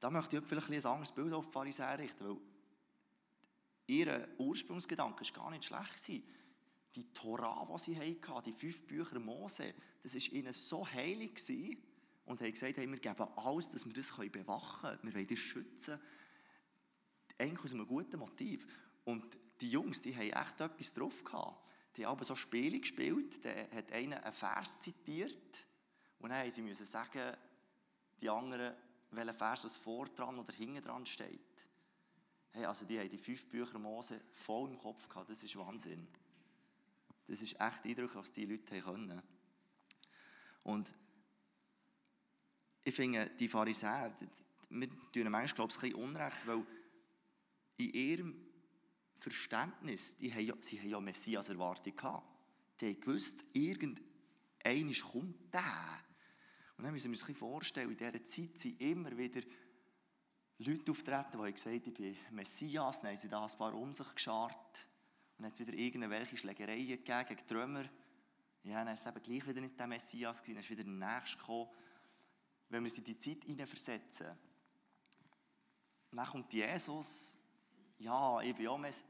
da 0.00 0.10
möchte 0.10 0.36
ich 0.36 0.44
vielleicht 0.44 0.70
ein 0.70 0.86
anderes 0.86 1.12
Bild 1.12 1.32
auf 1.32 1.46
die 1.46 1.52
Pharisäer 1.52 1.98
richten, 1.98 2.26
weil 2.26 2.36
ihr 3.86 4.28
Ursprungsgedanke 4.38 5.24
war 5.24 5.32
gar 5.32 5.50
nicht 5.50 5.64
schlecht. 5.64 6.22
Die 6.94 7.12
Torah, 7.12 7.66
die 7.66 7.78
sie 7.78 7.98
hatten, 7.98 8.42
die 8.44 8.52
fünf 8.52 8.86
Bücher 8.86 9.18
Mose, 9.18 9.74
das 10.02 10.14
war 10.14 10.32
ihnen 10.32 10.52
so 10.52 10.86
heilig 10.86 11.78
und 12.24 12.40
haben 12.40 12.52
gesagt, 12.52 12.76
hey, 12.76 12.90
wir 12.90 12.98
geben 12.98 13.28
alles, 13.36 13.70
dass 13.70 13.86
wir 13.86 13.92
das 13.92 14.10
bewachen 14.16 14.80
können. 14.80 14.98
Wir 15.02 15.14
wollen 15.14 15.26
das 15.26 15.38
schützen 15.38 16.00
eigentlich 17.38 17.64
aus 17.64 17.72
einem 17.72 17.86
guten 17.86 18.18
Motiv. 18.18 18.66
Und 19.04 19.38
die 19.60 19.70
Jungs, 19.70 20.00
die 20.02 20.14
haben 20.14 20.30
echt 20.30 20.60
etwas 20.60 20.92
drauf 20.92 21.24
gehabt. 21.24 21.70
Die 21.96 22.04
haben 22.04 22.12
aber 22.12 22.24
so 22.24 22.34
Spiele 22.34 22.78
gespielt, 22.78 23.44
da 23.44 23.50
hat 23.74 23.92
einer 23.92 24.22
einen 24.22 24.34
Vers 24.34 24.80
zitiert 24.80 25.66
und 26.18 26.30
dann 26.30 26.50
sie 26.50 26.74
sagen, 26.74 27.36
die 28.20 28.28
anderen, 28.28 28.74
welcher 29.10 29.34
Vers 29.34 29.62
das 29.62 29.76
vor 29.78 30.06
dran 30.06 30.38
oder 30.38 30.52
hinten 30.52 30.82
dran 30.82 31.06
steht. 31.06 31.40
Hey, 32.52 32.66
also 32.66 32.84
die 32.84 32.98
haben 32.98 33.08
die 33.08 33.18
fünf 33.18 33.46
Bücher 33.46 33.78
Mose 33.78 34.20
voll 34.32 34.70
im 34.70 34.78
Kopf 34.78 35.08
gehabt, 35.08 35.30
das 35.30 35.42
ist 35.42 35.56
Wahnsinn. 35.56 36.06
Das 37.26 37.42
ist 37.42 37.52
echt 37.52 37.84
eindrücklich, 37.84 38.14
was 38.14 38.32
die 38.32 38.44
Leute 38.44 38.80
können. 38.80 39.22
Und 40.62 40.94
ich 42.84 42.94
finde, 42.94 43.28
die 43.30 43.48
Pharisäer, 43.48 44.16
wir 44.70 44.88
tun 45.12 45.30
manchmal, 45.30 45.46
glaube 45.46 45.72
ich, 45.72 45.76
ein 45.76 45.80
bisschen 45.80 45.94
Unrecht, 45.94 46.46
weil 46.46 46.64
in 47.76 47.90
ihrem 47.92 48.46
Verständnis, 49.16 50.16
die 50.16 50.32
haben 50.32 50.46
ja, 50.46 50.54
sie 50.60 50.78
haben 50.78 50.88
ja 50.88 51.00
Messias-Erwartung 51.00 51.96
gehabt. 51.96 52.26
Die 52.80 52.86
haben 52.86 53.00
gewusst, 53.00 53.44
kommt 55.12 55.54
der. 55.54 55.98
Und 56.76 56.84
dann 56.84 56.92
müssen 56.92 57.10
wir 57.10 57.12
uns 57.12 57.22
ein 57.22 57.26
bisschen 57.32 57.36
vorstellen, 57.36 57.90
in 57.90 57.96
dieser 57.96 58.24
Zeit 58.24 58.58
sind 58.58 58.80
immer 58.80 59.16
wieder 59.16 59.40
Leute 60.58 60.90
auftreten, 60.90 61.32
die 61.32 61.38
haben 61.38 61.54
gesagt, 61.54 61.86
ich 61.86 61.94
bin 61.94 62.16
Messias, 62.30 63.00
dann 63.00 63.10
haben 63.10 63.16
sie 63.16 63.28
da 63.28 63.44
ein 63.44 63.58
paar 63.58 63.74
um 63.74 63.92
sich 63.92 64.14
geschart. 64.14 64.86
Und 65.36 65.42
dann 65.42 65.46
hat 65.46 65.60
es 65.60 65.66
wieder 65.66 65.76
irgendwelche 65.76 66.36
Schlägereien 66.36 66.86
gegeben 66.86 67.24
gegen 67.28 67.58
Römer. 67.58 67.84
Ja, 68.64 68.84
dann 68.84 68.94
ist 68.94 69.00
es 69.00 69.06
eben 69.06 69.22
gleich 69.22 69.46
wieder 69.46 69.60
nicht 69.60 69.78
der 69.78 69.86
Messias 69.86 70.42
gewesen, 70.42 70.54
dann 70.54 70.62
ist 70.62 70.70
wieder 70.70 70.84
der 70.84 70.92
Nächste 70.92 71.38
gekommen. 71.38 71.68
Wenn 72.68 72.82
wir 72.82 72.90
uns 72.90 72.98
in 72.98 73.04
die 73.04 73.18
Zeit 73.18 73.44
hineinversetzen, 73.44 74.36
dann 76.10 76.26
kommt 76.26 76.52
Jesus 76.52 77.38
ja, 77.98 78.40
ich 78.40 78.54
bin 78.54 78.68
auch 78.68 78.78
Mess 78.78 79.04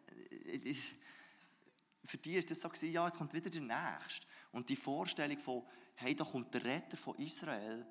Für 2.04 2.18
die 2.18 2.36
war 2.36 2.42
das 2.42 2.60
so, 2.60 2.86
ja, 2.86 3.06
jetzt 3.06 3.18
kommt 3.18 3.32
wieder 3.32 3.50
der 3.50 3.60
Nächste. 3.60 4.26
Und 4.52 4.68
die 4.68 4.76
Vorstellung 4.76 5.38
von, 5.38 5.64
hey, 5.96 6.14
da 6.14 6.24
kommt 6.24 6.54
der 6.54 6.64
Retter 6.64 6.96
von 6.96 7.16
Israel, 7.16 7.86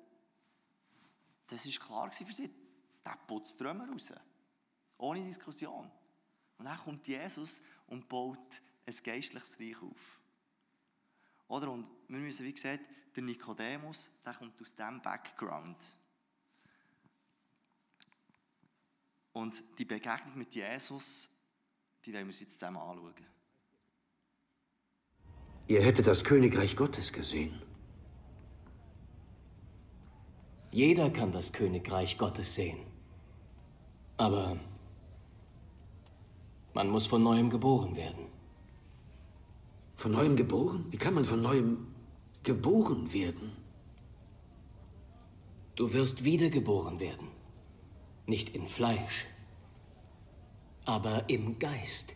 das 1.46 1.66
war 1.66 1.86
klar 1.86 2.12
für 2.12 2.32
sie. 2.32 2.50
Der 3.04 3.16
putzt 3.26 3.58
Trümmer 3.58 3.88
raus. 3.88 4.12
Ohne 4.98 5.24
Diskussion. 5.24 5.90
Und 6.58 6.64
dann 6.64 6.78
kommt 6.78 7.06
Jesus 7.06 7.62
und 7.86 8.08
baut 8.08 8.62
ein 8.86 8.96
geistliches 9.04 9.60
Reich 9.60 9.80
auf. 9.82 10.20
Oder? 11.48 11.70
Und 11.70 11.88
wir 12.08 12.18
müssen, 12.18 12.46
wie 12.46 12.54
gesagt, 12.54 12.84
der 13.14 13.22
Nikodemus, 13.22 14.12
der 14.24 14.34
kommt 14.34 14.60
aus 14.60 14.74
diesem 14.74 15.00
Background. 15.00 15.76
Und 19.36 19.62
die 19.78 19.84
Begegnung 19.84 20.38
mit 20.38 20.54
Jesus, 20.54 21.28
die 22.06 22.14
wollen 22.14 22.24
wir 22.24 22.28
uns 22.28 22.40
jetzt 22.40 22.54
zusammen 22.54 22.78
anschauen. 22.78 23.12
Ihr 25.68 25.82
hättet 25.82 26.06
das 26.06 26.24
Königreich 26.24 26.74
Gottes 26.74 27.12
gesehen. 27.12 27.60
Jeder 30.72 31.10
kann 31.10 31.32
das 31.32 31.52
Königreich 31.52 32.16
Gottes 32.16 32.54
sehen. 32.54 32.78
Aber 34.16 34.56
man 36.72 36.88
muss 36.88 37.04
von 37.04 37.22
neuem 37.22 37.50
geboren 37.50 37.94
werden. 37.94 38.28
Von 39.96 40.12
neuem 40.12 40.36
geboren? 40.36 40.86
Wie 40.90 40.96
kann 40.96 41.12
man 41.12 41.26
von 41.26 41.42
neuem 41.42 41.86
geboren 42.42 43.12
werden? 43.12 43.52
Du 45.74 45.92
wirst 45.92 46.24
wiedergeboren 46.24 47.00
werden. 47.00 47.35
Nicht 48.26 48.50
in 48.54 48.66
Fleisch, 48.66 49.26
aber 50.84 51.28
im 51.28 51.58
Geist. 51.58 52.14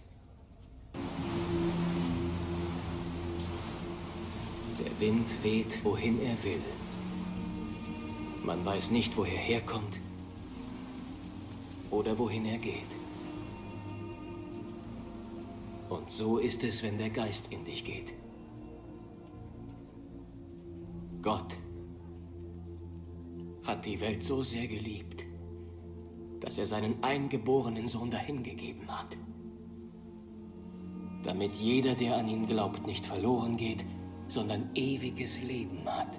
Der 4.78 5.00
Wind 5.00 5.44
weht, 5.44 5.84
wohin 5.84 6.20
er 6.22 6.42
will. 6.42 6.62
Man 8.44 8.64
weiß 8.64 8.90
nicht, 8.90 9.16
woher 9.16 9.34
er 9.34 9.40
herkommt 9.40 10.00
oder 11.90 12.18
wohin 12.18 12.44
er 12.46 12.58
geht. 12.58 12.96
Und 15.88 16.10
so 16.10 16.38
ist 16.38 16.64
es, 16.64 16.82
wenn 16.82 16.98
der 16.98 17.10
Geist 17.10 17.52
in 17.52 17.64
dich 17.64 17.84
geht. 17.84 18.14
Gott 21.22 21.56
hat 23.64 23.84
die 23.84 24.00
Welt 24.00 24.22
so 24.22 24.42
sehr 24.42 24.66
geliebt, 24.66 25.26
dass 26.40 26.58
er 26.58 26.66
seinen 26.66 27.02
eingeborenen 27.02 27.86
Sohn 27.86 28.10
dahingegeben 28.10 28.88
hat. 28.88 29.16
Damit 31.22 31.54
jeder, 31.56 31.94
der 31.94 32.16
an 32.16 32.28
ihn 32.28 32.46
glaubt, 32.46 32.86
nicht 32.86 33.06
verloren 33.06 33.56
geht, 33.56 33.84
sondern 34.28 34.70
ewiges 34.74 35.42
Leben 35.42 35.84
hat. 35.84 36.18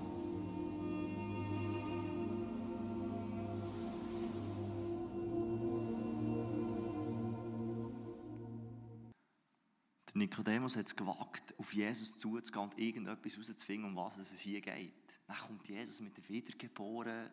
Nikodemus 10.13 10.78
hat 10.78 10.86
es 10.86 10.96
gewagt, 10.96 11.58
auf 11.58 11.74
Jesus 11.74 12.18
zuzugehen 12.18 12.66
und 12.66 12.78
irgendetwas 12.78 13.34
herauszufinden, 13.34 13.90
um 13.90 13.96
was 13.96 14.18
es 14.18 14.40
hier 14.40 14.62
geht. 14.62 14.94
Dann 15.25 15.38
kommt 15.38 15.68
Jesus 15.68 16.00
mit 16.01 16.16
der 16.18 16.30
Wiedergeboren. 16.30 17.30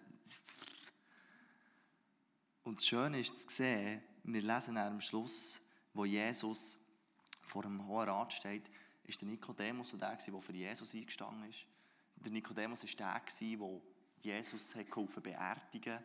Und 2.68 2.76
das 2.76 2.86
Schöne 2.86 3.18
ist 3.18 3.34
zu 3.34 3.48
sehen, 3.48 4.02
wir 4.24 4.42
lesen 4.42 4.76
am 4.76 5.00
Schluss, 5.00 5.62
wo 5.94 6.04
Jesus 6.04 6.78
vor 7.40 7.62
dem 7.62 7.86
Hohen 7.86 8.10
Rat 8.10 8.30
steht, 8.30 8.70
ist 9.04 9.22
der 9.22 9.28
Nikodemus 9.28 9.92
der, 9.92 10.14
der 10.14 10.40
für 10.42 10.52
Jesus 10.52 10.94
eingestanden 10.94 11.48
ist. 11.48 11.66
Der 12.16 12.30
Nikodemus 12.30 12.84
war 12.84 13.22
der, 13.40 13.58
der 13.58 13.80
Jesus 14.20 14.74
geholfen 14.74 15.22
beerdigen. 15.22 15.98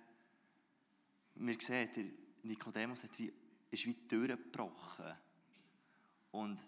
Wir 1.36 1.58
sehen, 1.60 1.90
der 1.98 2.06
Nikodemus 2.44 3.04
hat 3.04 3.20
wie, 3.20 3.34
ist 3.70 3.86
wie 3.86 3.98
durchgebrochen. 4.08 5.18
Und 6.32 6.62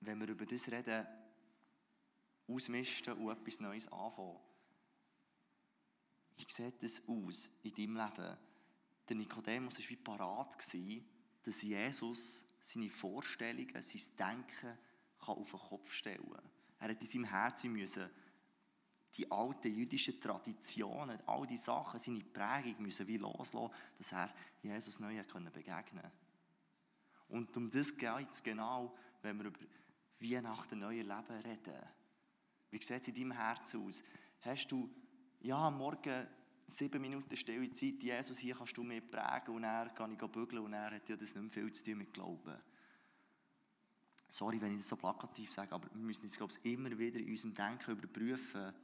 wenn 0.00 0.20
wir 0.20 0.28
über 0.28 0.44
das 0.44 0.70
reden, 0.70 1.06
ausmisten 2.46 3.14
und 3.14 3.30
etwas 3.30 3.60
Neues 3.60 3.90
anfangen. 3.90 4.36
Wie 6.36 6.44
sieht 6.46 6.82
das 6.82 7.08
aus 7.08 7.48
in 7.62 7.72
deinem 7.72 7.96
Leben? 7.96 8.47
Der 9.08 9.16
Nikodemus 9.16 9.78
war 9.78 9.88
wie 9.88 9.96
parat, 9.96 10.56
dass 11.44 11.62
Jesus 11.62 12.46
seine 12.60 12.90
Vorstellungen, 12.90 13.82
sein 13.82 14.16
Denken 14.18 14.78
auf 15.20 15.50
den 15.50 15.60
Kopf 15.60 15.92
stellen 15.92 16.30
kann. 16.30 16.50
Er 16.80 16.90
hat 16.90 17.00
in 17.00 17.08
seinem 17.08 17.24
Herzen 17.24 17.72
müssen 17.72 18.08
die 19.16 19.30
alten 19.30 19.74
jüdischen 19.74 20.20
Traditionen, 20.20 21.18
all 21.26 21.46
die 21.46 21.56
Sachen, 21.56 21.98
seine 21.98 22.22
Prägung 22.22 22.82
müssen 22.82 23.06
wie 23.06 23.16
loslassen, 23.16 23.74
dass 23.96 24.12
er 24.12 24.32
Jesus 24.62 25.00
neu 25.00 25.20
begegnen 25.52 26.02
konnte. 26.02 26.12
Und 27.28 27.56
um 27.56 27.70
das 27.70 27.96
geht 27.96 28.30
es 28.30 28.42
genau, 28.42 28.94
wenn 29.22 29.38
wir 29.38 29.46
über 29.46 29.58
Weihnachten, 30.20 30.78
neue 30.78 31.02
Leben 31.02 31.40
reden. 31.44 31.82
Wie 32.70 32.82
sieht 32.82 33.02
es 33.02 33.08
in 33.08 33.14
deinem 33.14 33.32
Herz 33.32 33.74
aus? 33.74 34.04
Hast 34.40 34.70
du, 34.70 34.88
ja, 35.40 35.70
Morgen 35.70 36.26
sieben 36.68 37.00
Minuten 37.00 37.34
stille 37.36 37.70
Zeit, 37.72 38.02
Jesus, 38.02 38.38
hier 38.38 38.54
kannst 38.54 38.76
du 38.76 38.82
mich 38.82 39.10
prägen 39.10 39.54
und 39.54 39.64
er 39.64 39.88
kann 39.90 40.12
ich 40.12 40.18
bügeln 40.18 40.64
und 40.64 40.74
er 40.74 40.90
hat 40.90 41.08
ja 41.08 41.16
das 41.16 41.34
nicht 41.34 41.42
mehr 41.42 41.50
viel 41.50 41.72
zu 41.72 41.84
tun 41.84 41.98
mit 41.98 42.12
Glauben. 42.12 42.56
Sorry, 44.28 44.60
wenn 44.60 44.72
ich 44.72 44.80
das 44.80 44.88
so 44.88 44.96
plakativ 44.96 45.50
sage, 45.50 45.74
aber 45.74 45.88
wir 45.94 46.02
müssen 46.02 46.24
uns, 46.24 46.36
glaube 46.36 46.52
ich, 46.52 46.72
immer 46.72 46.96
wieder 46.98 47.18
in 47.18 47.30
unserem 47.30 47.54
Denken 47.54 47.92
überprüfen, 47.92 48.74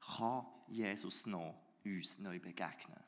kann 0.00 0.46
Jesus 0.68 1.24
noch 1.26 1.54
uns 1.84 2.18
neu 2.18 2.38
begegnen? 2.38 3.02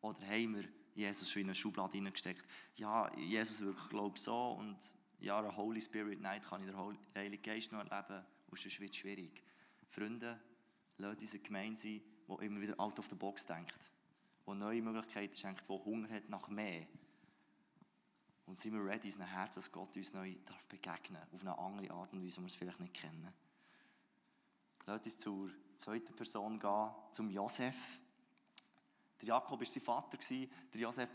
Oder 0.00 0.20
haben 0.20 0.56
wir 0.56 0.68
Jesus 0.94 1.28
schon 1.28 1.42
in 1.42 1.48
eine 1.48 1.54
Schublade 1.56 1.94
hineingesteckt? 1.94 2.46
Ja, 2.76 3.12
Jesus 3.18 3.60
wirkt, 3.60 3.90
glaube 3.90 4.18
so 4.18 4.52
und 4.52 4.78
ja, 5.18 5.38
eine 5.38 5.56
Holy 5.56 5.80
Spirit 5.80 6.20
Night 6.20 6.44
kann 6.44 6.62
ich 6.62 6.70
den 6.70 6.98
Heiligen 7.16 7.42
Geist 7.42 7.72
noch 7.72 7.80
erleben 7.80 8.24
und 8.48 8.58
sonst 8.58 8.80
wird 8.80 8.90
es 8.90 8.96
schwierig. 8.96 9.42
Freunde, 9.88 10.40
lasst 10.98 11.20
uns 11.20 11.34
eine 11.34 11.42
Gemeinde 11.42 11.80
sein, 11.80 12.00
die 12.28 12.44
immer 12.46 12.60
wieder 12.60 12.78
out 12.78 12.98
of 12.98 13.08
the 13.08 13.14
box 13.14 13.44
denkt, 13.46 13.92
die 14.46 14.54
neue 14.54 14.82
Möglichkeiten 14.82 15.36
schenkt, 15.36 15.68
die 15.68 15.72
Hunger 15.72 16.08
hat 16.08 16.28
nach 16.28 16.48
mehr. 16.48 16.86
Und 18.46 18.58
sind 18.58 18.74
wir 18.74 18.84
ready, 18.84 19.08
in 19.08 19.22
Herz, 19.22 19.54
dass 19.54 19.70
Gott 19.70 19.96
uns 19.96 20.12
neu 20.12 20.34
darf 20.44 20.66
begegnen 20.66 21.22
auf 21.32 21.40
eine 21.42 21.56
andere 21.56 21.90
Art 21.92 22.12
und 22.12 22.24
Weise, 22.24 22.38
wie 22.38 22.42
wir 22.42 22.46
es 22.48 22.54
vielleicht 22.54 22.80
nicht 22.80 22.94
kennen. 22.94 23.32
Lasst 24.86 25.06
uns 25.06 25.18
zur 25.18 25.50
zweiten 25.76 26.14
Person 26.14 26.58
gehen, 26.58 26.90
zum 27.12 27.30
Josef. 27.30 28.00
Der 29.20 29.28
Jakob 29.28 29.60
war 29.60 29.66
sein 29.66 29.82
Vater, 29.82 30.18
der 30.18 30.80
Josef 30.80 31.08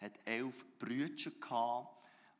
hat 0.00 0.12
elf 0.24 0.64
Brüder 0.78 1.90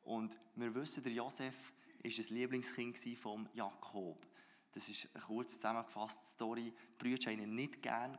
und 0.02 0.38
wir 0.54 0.74
wissen, 0.74 1.02
der 1.02 1.12
Josef 1.12 1.72
war 2.02 2.10
ein 2.10 2.34
Lieblingskind 2.34 3.18
von 3.18 3.48
Jakob. 3.52 4.27
Das 4.72 4.88
ist 4.88 5.08
eine 5.14 5.24
kurz 5.24 5.54
zusammengefasste 5.54 6.26
Story. 6.26 6.72
Die 6.72 6.96
Brüder 6.98 7.30
haben 7.30 7.40
ihn 7.40 7.54
nicht 7.54 7.82
gerne 7.82 8.18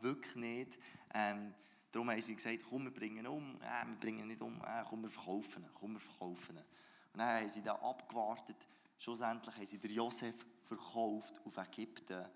wirklich 0.00 0.34
nicht. 0.36 0.78
Ähm, 1.14 1.54
darum 1.90 2.10
haben 2.10 2.20
sie 2.20 2.34
gesagt, 2.34 2.64
komm, 2.68 2.84
wir 2.84 2.90
bringen 2.92 3.18
ihn 3.18 3.26
um. 3.26 3.60
Äh, 3.60 3.86
wir 3.86 3.96
bringen 4.00 4.20
ihn 4.20 4.28
nicht 4.28 4.42
um, 4.42 4.60
äh, 4.62 4.84
komm, 4.88 5.02
wir 5.02 5.10
verkaufen 5.10 5.64
ihn. 5.64 5.70
Komm, 5.74 5.92
wir 5.94 6.00
verkaufen 6.00 6.56
ihn. 6.56 6.64
Und 7.12 7.18
dann 7.18 7.28
haben 7.28 7.48
sie 7.48 7.62
da 7.62 7.74
abgewartet. 7.74 8.56
Schlussendlich 8.98 9.54
haben 9.54 9.66
sie 9.66 9.78
den 9.78 9.90
Josef 9.90 10.46
verkauft 10.62 11.40
auf 11.44 11.56
Ägypten. 11.56 12.26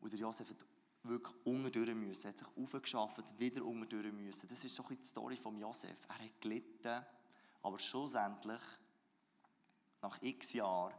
Und 0.00 0.12
der 0.12 0.18
Josef 0.18 0.50
hat 0.50 0.64
wirklich 1.02 1.34
unterdurch 1.44 1.94
müssen, 1.94 2.28
hat 2.28 2.38
sich 2.38 2.48
aufgeschafft, 2.56 3.38
wieder 3.38 3.64
unterdurch 3.64 4.12
müssen. 4.12 4.48
Das 4.48 4.64
ist 4.64 4.74
so 4.74 4.84
ein 4.88 4.98
die 4.98 5.04
Story 5.04 5.36
von 5.36 5.58
Josef. 5.58 6.06
Er 6.08 6.24
hat 6.24 6.40
gelitten 6.40 7.04
aber 7.62 7.78
schlussendlich, 7.78 8.60
nach 10.02 10.20
x 10.22 10.54
Jahren, 10.54 10.94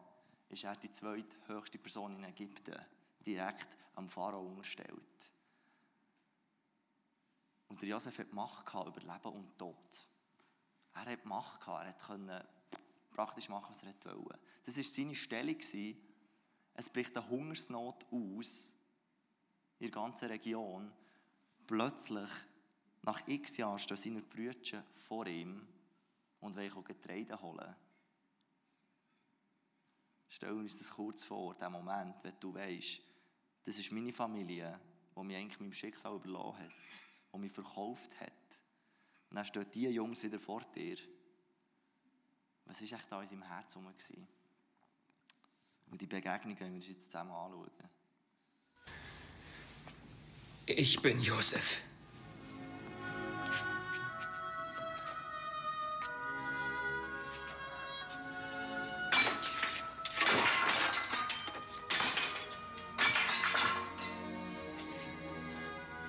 ist 0.51 0.63
er 0.65 0.75
die 0.75 0.91
zweithöchste 0.91 1.79
Person 1.79 2.15
in 2.17 2.23
Ägypten, 2.25 2.75
direkt 3.25 3.77
am 3.95 4.09
Pharao 4.09 4.41
unterstellt. 4.41 5.31
Und 7.69 7.81
der 7.81 7.89
Josef 7.89 8.19
hat 8.19 8.33
Macht 8.33 8.73
über 8.73 8.99
Leben 8.99 9.33
und 9.33 9.57
Tod. 9.57 10.07
Er 10.93 11.05
hat 11.05 11.25
Macht 11.25 11.61
gehabt, 11.61 11.85
er 11.85 11.93
konnte 11.93 12.45
praktisch 13.11 13.47
machen, 13.47 13.67
was 13.69 13.83
er 13.83 14.17
wollte. 14.17 14.39
Das 14.65 14.75
war 14.75 14.83
seine 14.83 15.15
Stellung. 15.15 15.55
Es 16.73 16.89
bricht 16.89 17.15
eine 17.15 17.29
Hungersnot 17.29 18.05
aus 18.11 18.75
in 19.79 19.85
der 19.87 19.91
ganzen 19.91 20.27
Region. 20.27 20.91
Plötzlich, 21.65 22.29
nach 23.03 23.25
x 23.27 23.57
Jahren, 23.57 23.79
stehen 23.79 23.97
seine 23.97 24.21
Brüder 24.21 24.83
vor 24.93 25.25
ihm 25.27 25.65
und 26.41 26.55
wollen 26.55 26.83
Getreide 26.83 27.41
holen. 27.41 27.75
Stell 30.33 30.53
uns 30.53 30.77
das 30.77 30.91
kurz 30.91 31.25
vor, 31.25 31.53
den 31.55 31.73
Moment, 31.73 32.15
wenn 32.23 32.39
du 32.39 32.53
weißt, 32.53 33.01
das 33.65 33.77
ist 33.77 33.91
meine 33.91 34.13
Familie, 34.13 34.79
die 35.13 35.23
mich 35.23 35.35
eigentlich 35.35 35.59
meinem 35.59 35.73
Schicksal 35.73 36.15
überlassen 36.15 36.59
hat, 36.59 36.71
die 37.33 37.37
mich 37.37 37.51
verkauft 37.51 38.17
hat. 38.21 38.31
Und 39.29 39.35
dann 39.35 39.43
stehen 39.43 39.65
diese 39.73 39.89
Jungs 39.89 40.23
wieder 40.23 40.39
vor 40.39 40.61
dir. 40.73 40.95
Was 42.63 42.81
war 42.81 42.97
echt 42.97 43.11
da 43.11 43.21
in 43.21 43.27
seinem 43.27 43.43
Herz 43.43 43.75
rum? 43.75 43.93
Und 45.87 46.01
die 46.01 46.07
Begegnung 46.07 46.57
wollen 46.61 46.71
wir 46.71 46.77
uns 46.77 46.87
jetzt 46.87 47.11
zusammen 47.11 47.31
anschauen. 47.31 47.69
Ich 50.65 51.01
bin 51.01 51.19
Josef. 51.19 51.83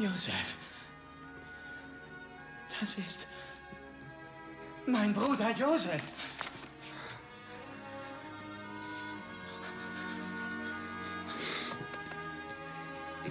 Josef. 0.02 0.56
Es 2.82 2.98
ist 2.98 3.26
mein 4.84 5.14
Bruder 5.14 5.52
Josef. 5.52 6.02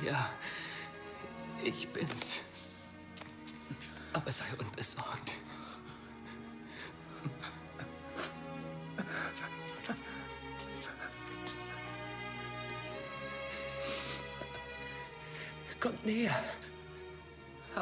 Ja, 0.02 0.30
ich 1.62 1.90
bin's. 1.90 2.40
Aber 4.14 4.32
sei 4.32 4.46
unbesorgt. 4.58 5.34
Kommt 15.82 16.06
näher. 16.06 16.61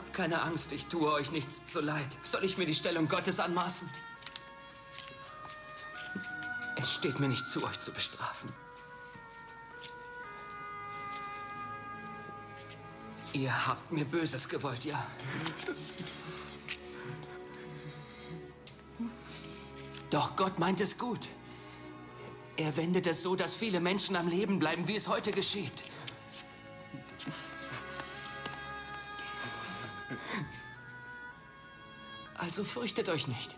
Habt 0.10 0.18
keine 0.18 0.42
Angst, 0.42 0.72
ich 0.72 0.88
tue 0.88 1.14
euch 1.14 1.32
nichts 1.32 1.62
zu 1.68 1.82
leid. 1.82 2.18
Soll 2.24 2.44
ich 2.44 2.58
mir 2.58 2.66
die 2.66 2.74
Stellung 2.74 3.08
Gottes 3.08 3.40
anmaßen? 3.40 3.88
Es 6.78 6.96
steht 6.96 7.20
mir 7.20 7.28
nicht 7.28 7.48
zu, 7.48 7.64
euch 7.64 7.80
zu 7.80 7.92
bestrafen. 7.92 8.52
Ihr 13.34 13.68
habt 13.68 13.92
mir 13.92 14.04
Böses 14.04 14.50
gewollt, 14.50 14.84
ja. 14.84 15.06
Doch 20.10 20.36
Gott 20.36 20.58
meint 20.58 20.82
es 20.82 20.98
gut. 20.98 21.28
Er 22.58 22.76
wendet 22.78 23.06
es 23.06 23.22
so, 23.22 23.36
dass 23.36 23.54
viele 23.54 23.80
Menschen 23.80 24.16
am 24.16 24.28
Leben 24.28 24.58
bleiben, 24.58 24.88
wie 24.88 24.96
es 24.96 25.08
heute 25.08 25.32
geschieht. 25.32 25.84
Also 32.40 32.64
fürchtet 32.64 33.10
euch 33.10 33.28
nicht. 33.28 33.58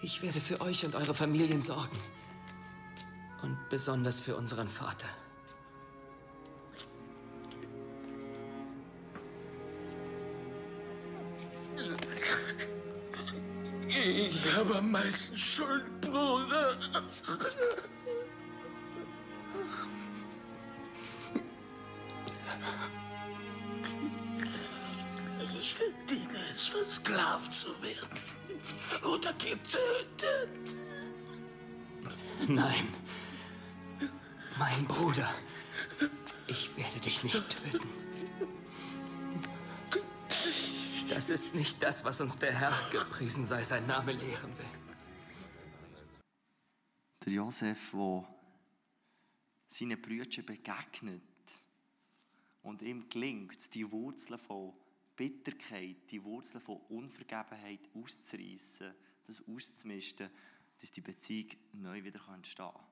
Ich 0.00 0.22
werde 0.22 0.40
für 0.40 0.60
euch 0.62 0.86
und 0.86 0.94
eure 0.94 1.14
Familien 1.14 1.60
sorgen. 1.60 1.98
Und 3.42 3.58
besonders 3.68 4.20
für 4.20 4.36
unseren 4.36 4.68
Vater. 4.68 5.08
Ich 13.86 14.56
habe 14.56 14.76
am 14.76 14.90
meisten 14.90 15.36
Schuld, 15.36 16.00
Bruder. 16.00 16.78
Versklavt 26.88 27.52
zu 27.52 27.68
werden. 27.82 28.18
Oder 29.04 29.32
getötet. 29.34 30.76
Nein. 32.48 32.88
Mein 34.58 34.86
Bruder. 34.86 35.28
Ich 36.46 36.74
werde 36.76 36.98
dich 36.98 37.22
nicht 37.22 37.44
töten. 37.50 37.88
Das 41.10 41.28
ist 41.28 41.54
nicht 41.54 41.82
das, 41.82 42.04
was 42.04 42.22
uns 42.22 42.36
der 42.36 42.54
Herr, 42.54 42.72
gepriesen 42.90 43.44
sei 43.44 43.64
sein 43.64 43.86
Name, 43.86 44.12
lehren 44.12 44.56
will. 44.56 44.64
Der 47.24 47.32
Josef, 47.34 47.90
der 47.92 48.24
seinen 49.66 50.00
Brüdern 50.00 50.46
begegnet 50.46 51.22
und 52.62 52.80
ihm 52.80 53.08
gelingt, 53.10 53.74
die 53.74 53.90
Wurzeln 53.90 54.38
von 54.38 54.72
Bitterkeit, 55.18 56.08
die 56.12 56.22
Wurzeln 56.22 56.62
von 56.62 56.76
Unvergebenheit 56.90 57.80
auszureißen, 57.92 58.94
das 59.24 59.42
auszumisten, 59.48 60.30
dass 60.80 60.92
die 60.92 61.00
Beziehung 61.00 61.56
neu 61.72 62.04
wieder 62.04 62.20
entstehen 62.28 62.70
kann. 62.70 62.86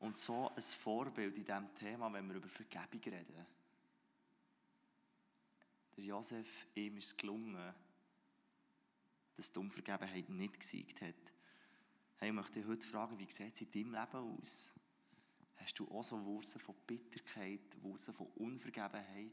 Und 0.00 0.18
so 0.18 0.48
ein 0.48 0.60
Vorbild 0.60 1.38
in 1.38 1.44
diesem 1.44 1.72
Thema, 1.72 2.12
wenn 2.12 2.26
wir 2.26 2.34
über 2.34 2.48
Vergebung 2.48 3.00
reden. 3.00 3.46
Der 5.96 6.04
Josef, 6.04 6.66
ihm 6.74 6.96
ist 6.96 7.06
es 7.06 7.16
gelungen, 7.16 7.72
dass 9.36 9.52
die 9.52 9.58
Unvergebenheit 9.60 10.28
nicht 10.30 10.58
gesiegt 10.58 11.00
hat. 11.02 11.14
Hey, 12.16 12.30
ich 12.30 12.34
möchte 12.34 12.58
dich 12.58 12.66
heute 12.66 12.86
fragen, 12.88 13.16
wie 13.20 13.30
sieht 13.30 13.54
es 13.54 13.60
in 13.60 13.70
deinem 13.70 13.92
Leben 13.92 14.36
aus? 14.36 14.74
Hast 15.58 15.78
du 15.78 15.88
auch 15.92 16.02
so 16.02 16.24
Wurzeln 16.24 16.60
von 16.60 16.74
Bitterkeit, 16.88 17.60
Wurzeln 17.82 18.16
von 18.16 18.26
Unvergebenheit? 18.34 19.30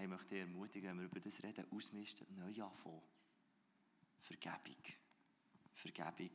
Hey, 0.00 0.06
ich 0.06 0.12
möchte 0.12 0.28
dich 0.28 0.40
ermutigen, 0.40 0.88
wenn 0.88 0.98
wir 1.00 1.04
über 1.04 1.20
das 1.20 1.42
reden, 1.42 1.66
ausmisten, 1.72 2.26
neu 2.38 2.64
anfangen. 2.64 3.02
Vergebung. 4.18 4.82
Vergebung. 5.74 6.30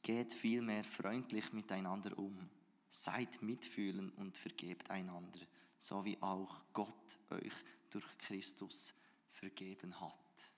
Geht 0.00 0.32
vielmehr 0.32 0.84
freundlich 0.84 1.52
miteinander 1.52 2.16
um. 2.16 2.48
Seid 2.88 3.42
mitfühlend 3.42 4.16
und 4.16 4.38
vergebt 4.38 4.88
einander, 4.92 5.40
so 5.76 6.04
wie 6.04 6.22
auch 6.22 6.62
Gott 6.72 7.18
euch 7.30 7.54
durch 7.90 8.06
Christus 8.18 8.94
vergeben 9.26 10.00
hat. 10.00 10.54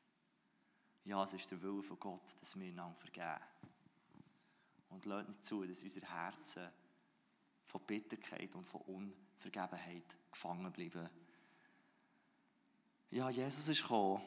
Ja, 1.07 1.25
es 1.25 1.33
ist 1.33 1.51
der 1.53 1.63
Wille 1.63 1.83
von 1.83 1.99
Gott, 1.99 2.37
dass 2.39 2.55
wir 2.61 2.67
einander 2.67 2.99
vergeben. 2.99 3.47
Und 4.91 5.07
lasst 5.07 5.29
nicht 5.29 5.43
zu, 5.47 5.65
dass 5.65 5.83
unsere 5.83 6.07
Herzen 6.07 6.69
von 7.73 7.81
Bitterkeit 7.87 8.55
und 8.55 8.67
von 8.67 8.83
Unvergebenheit 8.83 10.05
gefangen 10.31 10.71
bleiben. 10.71 11.09
Ja, 13.11 13.31
Jesus 13.31 13.69
ist 13.69 13.83
gekommen. 13.83 14.21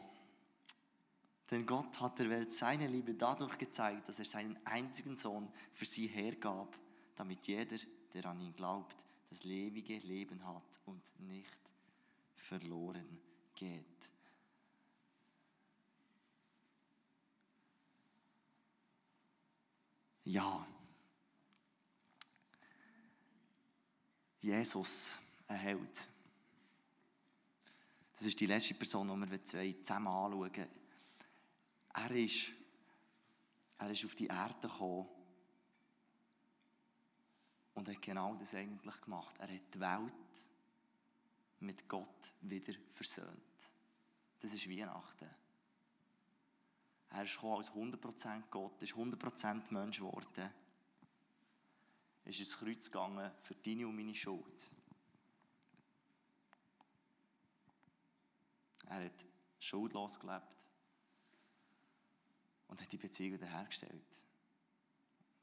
Denn 1.52 1.64
Gott 1.64 2.00
hat 2.02 2.18
der 2.18 2.30
Welt 2.32 2.52
seine 2.52 2.88
Liebe 2.88 3.14
dadurch 3.14 3.56
gezeigt, 3.60 4.10
dass 4.10 4.18
er 4.18 4.26
seinen 4.26 4.60
einzigen 4.66 5.16
Sohn 5.16 5.48
für 5.74 5.86
sie 5.86 6.08
hergab, 6.08 6.76
damit 7.16 7.46
jeder, 7.46 7.78
der 8.14 8.26
an 8.26 8.42
ihn 8.42 8.56
glaubt, 8.56 8.98
das 9.30 9.46
ewige 9.46 10.00
Leben 10.00 10.44
hat 10.44 10.80
und 10.86 11.04
nicht 11.20 11.60
verloren 12.36 13.20
geht. 13.54 13.86
Ja. 20.24 20.66
Jesus, 24.58 25.20
ein 25.50 25.58
Held. 25.58 26.10
Das 28.13 28.26
ist 28.26 28.39
die 28.39 28.46
letzte 28.46 28.74
Person, 28.74 29.08
die 29.08 29.32
wir 29.32 29.44
zwei 29.44 29.76
zusammen 29.84 30.08
anschauen. 30.08 30.68
Er 31.94 32.12
ist, 32.12 32.52
er 33.78 33.91
ist 33.91 34.06
auf 34.06 34.15
die 34.15 34.28
Erde 34.28 34.70
gekommen 34.70 35.08
und 37.74 37.89
hat 37.89 38.02
genau 38.02 38.36
das 38.36 38.56
eigentlich 38.56 39.02
gemacht. 39.02 39.36
Er 39.39 39.54
hat 39.54 39.74
die 39.74 39.80
Welt 39.82 40.13
mit 41.60 41.89
Gott 41.89 42.34
wieder 42.39 42.74
versöhnt. 42.88 43.74
Das 44.39 44.54
ist 44.54 44.70
Weihnachten. 44.70 45.30
Er 47.10 47.24
ist 47.24 47.44
als 47.44 47.72
100% 47.72 48.44
Gott, 48.50 48.82
ist 48.82 48.94
100% 48.94 49.74
Mensch 49.74 49.98
geworden. 49.98 50.50
Ist 52.26 52.40
ins 52.40 52.58
Kreuz 52.58 52.86
gegangen 52.86 53.32
für 53.44 53.54
deine 53.54 53.88
und 53.88 53.96
meine 53.96 54.16
Schuld. 54.16 54.72
Er 58.88 59.06
hat 59.06 59.26
schuldlos 59.60 60.20
gelebt 60.20 60.66
und 62.68 62.82
hat 62.82 62.92
die 62.92 62.98
Beziehung 62.98 63.34
wiederhergestellt. 63.34 64.24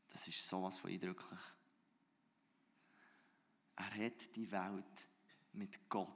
Das 0.09 0.27
ist 0.27 0.47
sowas 0.47 0.79
von 0.79 0.91
eindrücklich. 0.91 1.41
Er 3.77 4.07
hat 4.07 4.37
die 4.37 4.51
Welt 4.51 5.09
mit 5.53 5.89
Gott 5.89 6.09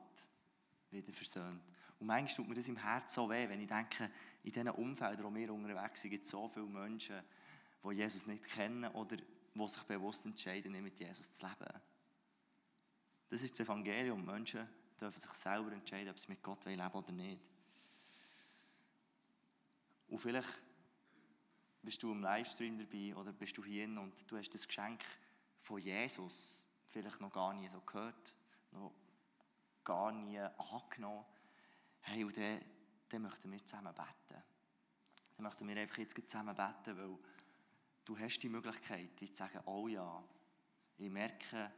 wieder 0.90 1.12
versöhnt. 1.12 1.62
Und 1.98 2.07
manchmal 2.07 2.37
tut 2.37 2.48
mir 2.48 2.55
das 2.55 2.68
im 2.68 2.76
Herzen 2.76 3.09
so 3.09 3.31
weh, 3.31 3.48
wenn 3.48 3.61
ich 3.61 3.68
denke, 3.68 4.11
in 4.42 4.52
diesen 4.52 4.68
Umfeldern, 4.68 5.24
wo 5.24 5.35
wir 5.35 5.52
unterwegs 5.52 6.02
sind, 6.02 6.11
gibt 6.11 6.24
es 6.24 6.31
so 6.31 6.48
viele 6.48 6.66
Menschen, 6.66 7.22
die 7.83 7.94
Jesus 7.94 8.26
nicht 8.26 8.44
kennen 8.44 8.85
oder 8.92 9.16
die 9.58 9.68
sich 9.68 9.82
bewusst 9.84 10.26
entscheiden, 10.26 10.72
nicht 10.72 10.82
mit 10.82 10.98
Jesus 10.98 11.30
zu 11.30 11.46
leben. 11.46 11.80
Das 13.28 13.42
ist 13.42 13.58
das 13.58 13.66
Evangelium. 13.66 14.24
Menschen 14.24 14.68
dürfen 15.00 15.20
sich 15.20 15.30
selber 15.32 15.72
entscheiden, 15.72 16.10
ob 16.10 16.18
sie 16.18 16.28
mit 16.28 16.42
Gott 16.42 16.64
leben 16.64 16.80
wollen 16.80 17.04
oder 17.04 17.12
nicht. 17.12 17.40
Und 20.08 20.18
vielleicht 20.18 20.60
bist 21.82 22.02
du 22.02 22.12
im 22.12 22.22
Livestream 22.22 22.78
dabei 22.78 23.14
oder 23.16 23.32
bist 23.32 23.56
du 23.56 23.64
hier 23.64 23.88
und 23.88 24.30
du 24.30 24.36
hast 24.36 24.54
das 24.54 24.66
Geschenk 24.66 25.04
von 25.58 25.78
Jesus 25.78 26.64
vielleicht 26.88 27.20
noch 27.20 27.32
gar 27.32 27.52
nie 27.54 27.68
so 27.68 27.80
gehört, 27.80 28.34
noch 28.72 28.92
gar 29.84 30.12
nie 30.12 30.38
angenommen. 30.38 31.24
Hey, 32.00 32.24
und 32.24 32.36
dann, 32.36 32.60
dann 33.08 33.22
möchten 33.22 33.50
wir 33.50 33.64
zusammen 33.64 33.94
beten. 33.94 34.42
Dann 35.36 35.42
möchten 35.44 35.68
wir 35.68 35.76
einfach 35.76 35.98
jetzt 35.98 36.16
zusammen 36.16 36.54
beten, 36.54 36.96
weil 36.96 37.18
du 38.06 38.18
hast 38.18 38.38
die 38.38 38.48
Möglichkeit, 38.48 39.18
zu 39.18 39.26
sagen, 39.26 39.60
oh 39.66 39.88
ja, 39.88 40.22
ich 40.96 41.10
merke, 41.10 41.70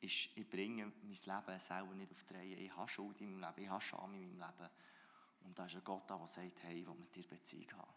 ist, 0.00 0.36
ich 0.36 0.48
bringe 0.48 0.86
mein 1.02 1.10
Leben 1.12 1.58
selber 1.58 1.94
nicht 1.94 2.12
auf 2.12 2.22
die 2.24 2.34
Reihe. 2.34 2.56
Ich 2.56 2.76
habe 2.76 2.88
Schuld 2.88 3.20
in 3.20 3.32
meinem 3.32 3.48
Leben, 3.48 3.64
ich 3.64 3.70
habe 3.70 3.80
Scham 3.80 4.14
in 4.14 4.20
meinem 4.20 4.48
Leben. 4.48 4.70
Und 5.42 5.58
da 5.58 5.66
ist 5.66 5.74
ein 5.74 5.84
Gott 5.84 6.08
da, 6.08 6.16
der 6.16 6.26
sagt, 6.26 6.62
hey, 6.62 6.80
ich 6.80 6.86
will 6.86 6.94
mit 6.94 7.14
dir 7.14 7.26
Beziehung 7.26 7.72
haben. 7.72 7.94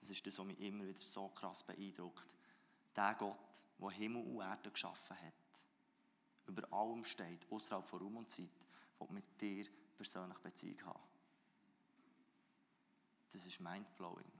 Das 0.00 0.10
ist 0.10 0.26
das, 0.26 0.38
was 0.38 0.46
mich 0.46 0.60
immer 0.60 0.86
wieder 0.86 1.00
so 1.00 1.28
krass 1.28 1.64
beeindruckt. 1.64 2.28
Der 2.94 3.14
Gott, 3.14 3.64
der 3.78 3.90
Himmel 3.90 4.22
und 4.24 4.40
Erde 4.40 4.70
geschaffen 4.70 5.16
hat, 5.16 5.34
über 6.46 6.72
allem 6.72 7.04
steht, 7.04 7.50
außerhalb 7.50 7.86
von 7.86 8.00
Raum 8.00 8.16
und 8.16 8.30
Zeit, 8.30 8.50
will 8.98 9.08
mit 9.10 9.40
dir 9.40 9.66
persönlich 9.96 10.38
Beziehung 10.38 10.84
haben. 10.86 11.02
Das 13.32 13.44
ist 13.44 13.60
mindblowing. 13.60 14.30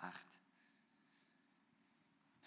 Echt. 0.00 0.45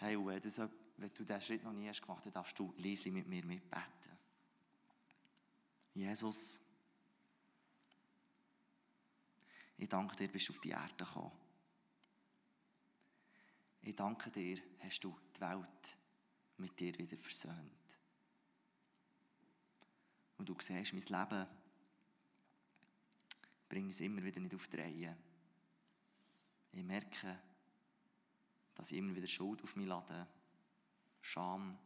Hey, 0.00 0.16
und 0.16 0.26
wenn, 0.26 0.40
das, 0.40 0.58
wenn 0.58 1.14
du 1.14 1.24
diesen 1.24 1.40
Schritt 1.42 1.62
noch 1.62 1.74
nie 1.74 1.86
hast 1.86 2.00
gemacht, 2.00 2.24
dann 2.24 2.32
darfst 2.32 2.58
du 2.58 2.72
leise 2.78 3.10
mit 3.10 3.26
mir 3.28 3.44
mitbeten. 3.44 4.18
Jesus, 5.92 6.60
ich 9.76 9.88
danke 9.88 10.16
dir, 10.16 10.28
bist 10.28 10.48
du 10.48 10.54
auf 10.54 10.60
die 10.60 10.70
Erde 10.70 11.04
gekommen. 11.04 11.32
Ich 13.82 13.94
danke 13.94 14.30
dir, 14.30 14.58
hast 14.78 15.04
du 15.04 15.14
die 15.36 15.40
Welt 15.42 15.98
mit 16.56 16.80
dir 16.80 16.96
wieder 16.98 17.18
versöhnt. 17.18 17.98
Und 20.38 20.48
du 20.48 20.56
siehst, 20.58 20.94
mein 20.94 21.02
Leben 21.02 21.46
bringe 23.68 23.90
es 23.90 24.00
immer 24.00 24.22
wieder 24.22 24.40
nicht 24.40 24.54
auf 24.54 24.66
die 24.68 24.76
Reihe. 24.78 25.16
Ich 26.72 26.84
merke, 26.84 27.38
dass 28.80 28.92
ich 28.92 28.96
immer 28.96 29.14
wieder 29.14 29.26
Schuld 29.26 29.62
auf 29.62 29.76
mich 29.76 29.86
lade, 29.86 30.26
Scham. 31.20 31.78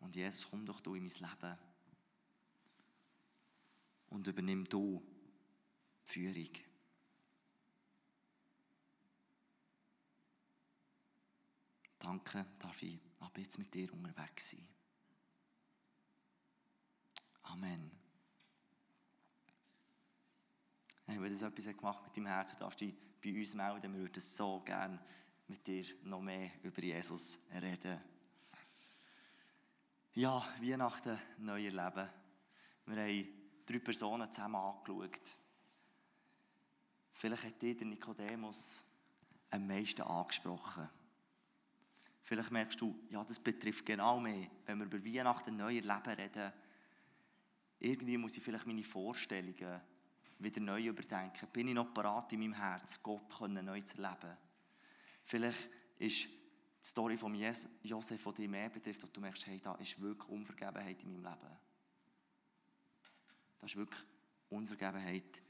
Und 0.00 0.16
Jesus, 0.16 0.48
komm 0.48 0.64
doch 0.64 0.80
du 0.80 0.94
in 0.94 1.02
mein 1.02 1.12
Leben 1.12 1.58
und 4.08 4.26
übernimm 4.26 4.64
du 4.64 5.06
die 6.06 6.10
Führung. 6.10 6.48
Danke, 11.98 12.46
darf 12.58 12.82
ich 12.82 12.98
ab 13.20 13.36
jetzt 13.36 13.58
mit 13.58 13.74
dir 13.74 13.92
unterwegs 13.92 14.52
sein. 14.52 14.66
Amen. 17.42 17.90
Hey, 21.04 21.20
wenn 21.20 21.30
das 21.30 21.42
etwas 21.42 21.66
gemacht 21.76 22.02
mit 22.04 22.16
deinem 22.16 22.28
Herzen, 22.28 22.58
darfst 22.58 22.80
du 22.80 22.86
dich 22.86 22.94
bei 23.24 23.32
uns 23.32 23.54
melden. 23.54 23.92
Wir 23.94 24.00
würden 24.00 24.20
so 24.20 24.60
gerne 24.60 24.98
mit 25.48 25.66
dir 25.66 25.84
noch 26.02 26.20
mehr 26.20 26.50
über 26.62 26.82
Jesus 26.82 27.38
reden. 27.52 27.98
Ja, 30.14 30.46
Weihnachten 30.60 31.18
neu 31.38 31.64
erleben. 31.64 32.08
Wir 32.86 32.96
haben 32.96 33.28
drei 33.66 33.78
Personen 33.78 34.30
zusammen 34.30 34.56
angeschaut. 34.56 35.38
Vielleicht 37.12 37.44
hat 37.44 37.62
dir 37.62 37.76
der 37.76 37.86
Nikodemus 37.86 38.84
am 39.50 39.66
meisten 39.66 40.02
angesprochen. 40.02 40.88
Vielleicht 42.22 42.50
merkst 42.50 42.80
du, 42.80 42.98
ja, 43.10 43.24
das 43.24 43.38
betrifft 43.38 43.86
genau 43.86 44.20
mich. 44.20 44.48
Wenn 44.66 44.78
wir 44.78 44.86
über 44.86 45.04
Weihnachten 45.04 45.56
neu 45.56 45.76
erleben 45.76 46.18
reden, 46.18 46.52
irgendwie 47.78 48.18
muss 48.18 48.36
ich 48.36 48.42
vielleicht 48.42 48.66
meine 48.66 48.84
Vorstellungen 48.84 49.80
wieder 50.44 50.60
neu 50.60 50.86
überdenken. 50.86 51.48
Bin 51.52 51.68
ich 51.68 51.74
noch 51.74 51.92
bereit 51.92 52.32
in 52.32 52.40
meinem 52.40 52.52
Herz, 52.52 53.02
Gott 53.02 53.40
neu 53.48 53.80
zu 53.80 54.00
erleben? 54.00 54.36
Vielleicht 55.24 55.68
ist 55.98 56.28
die 56.28 56.88
Story 56.88 57.16
von 57.16 57.34
Josef, 57.34 58.24
die 58.24 58.34
dich 58.34 58.48
mehr 58.48 58.68
betrifft, 58.68 59.02
dass 59.02 59.12
du 59.12 59.20
merkst, 59.20 59.46
hey, 59.46 59.58
da 59.60 59.74
ist 59.76 60.00
wirklich 60.00 60.28
Unvergebenheit 60.28 61.02
in 61.02 61.12
meinem 61.12 61.24
Leben. 61.24 61.56
Da 63.58 63.66
ist 63.66 63.76
wirklich 63.76 64.04
Unvergebenheit 64.50 65.42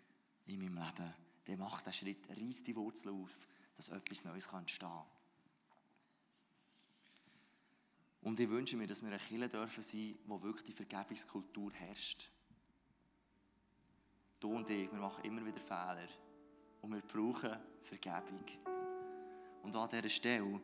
in 0.46 0.60
meinem 0.60 0.74
Leben. 0.74 1.14
Der 1.46 1.56
macht 1.56 1.86
den 1.86 1.92
Schritt, 1.92 2.28
reißt 2.30 2.66
die 2.66 2.76
Wurzel 2.76 3.10
auf, 3.10 3.46
dass 3.74 3.88
etwas 3.88 4.24
Neues 4.24 4.46
entstehen 4.46 4.88
kann. 4.88 5.04
Und 8.22 8.40
ich 8.40 8.48
wünsche 8.48 8.76
mir, 8.76 8.86
dass 8.86 9.02
wir 9.02 9.08
eine 9.08 9.18
Kirche 9.18 9.48
dürfen 9.50 9.82
sein, 9.82 10.18
wo 10.26 10.40
wirklich 10.42 10.64
die 10.64 10.72
Vergebungskultur 10.72 11.72
herrscht. 11.74 12.30
Du 14.44 14.56
und 14.56 14.68
ich, 14.68 14.92
wir 14.92 15.00
machen 15.00 15.24
immer 15.24 15.42
wieder 15.46 15.58
Fehler. 15.58 16.06
Und 16.82 16.92
wir 16.92 17.00
brauchen 17.00 17.56
Vergebung. 17.80 18.44
Und 19.62 19.74
an 19.74 19.88
dieser 19.88 20.10
Stelle 20.10 20.60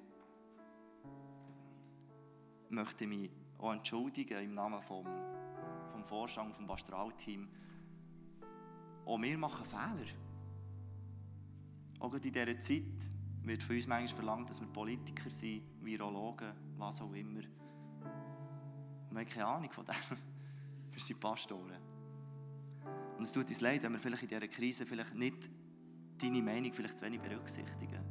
möchte 2.69 3.05
ich 3.05 3.09
mich 3.09 3.31
auch 3.57 3.73
entschuldigen 3.73 4.39
im 4.45 4.53
Namen 4.53 4.83
vom, 4.83 5.07
vom 5.93 6.05
Vorstand, 6.05 6.55
vom 6.55 6.67
Pastralteam. 6.67 7.49
Auch 9.07 9.19
wir 9.19 9.39
machen 9.39 9.65
Fehler. 9.65 10.11
Auch 12.01 12.13
in 12.13 12.21
dieser 12.21 12.61
Zeit 12.61 12.83
wird 13.45 13.63
von 13.63 13.77
uns 13.77 13.87
manchmal 13.87 14.15
verlangt, 14.15 14.51
dass 14.51 14.61
wir 14.61 14.69
Politiker 14.69 15.31
sind, 15.31 15.63
Virologen, 15.81 16.53
was 16.77 17.01
auch 17.01 17.15
immer. 17.15 17.41
Wir 19.11 19.21
haben 19.21 19.27
keine 19.27 19.47
Ahnung 19.47 19.73
von 19.73 19.87
dem. 19.87 19.95
Wir 20.93 21.01
sind 21.01 21.19
Pastoren. 21.19 21.90
Und 23.21 23.25
es 23.27 23.33
tut 23.35 23.51
uns 23.51 23.61
leid, 23.61 23.83
wenn 23.83 23.93
wir 23.93 23.99
vielleicht 23.99 24.23
in 24.23 24.31
dieser 24.31 24.49
Krise 24.49 24.87
vielleicht 24.87 25.15
nicht 25.15 25.51
deine 26.17 26.41
Meinung 26.41 26.73
vielleicht 26.73 26.97
zu 26.97 27.05
wenig 27.05 27.21
berücksichtigen. 27.21 28.03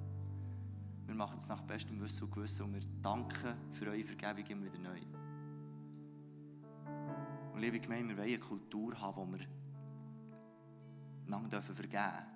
Wir 1.07 1.15
machen 1.15 1.39
es 1.39 1.47
nach 1.49 1.63
bestem 1.63 1.99
Wissen 1.99 2.25
und 2.25 2.31
Gewissen 2.31 2.65
und 2.67 2.73
wir 2.75 2.81
danken 3.01 3.55
für 3.71 3.87
eure 3.87 4.03
Vergebung 4.03 4.45
immer 4.45 4.65
wieder 4.65 4.77
neu. 4.77 4.99
Und 7.55 7.59
liebe 7.59 7.79
Gemeinde, 7.79 8.09
wir 8.09 8.17
wollen 8.17 8.29
eine 8.29 8.37
Kultur 8.37 9.01
haben, 9.01 9.15
wo 9.17 9.25
wir 9.31 9.39
vergeben 11.25 11.49
dürfen 11.49 12.27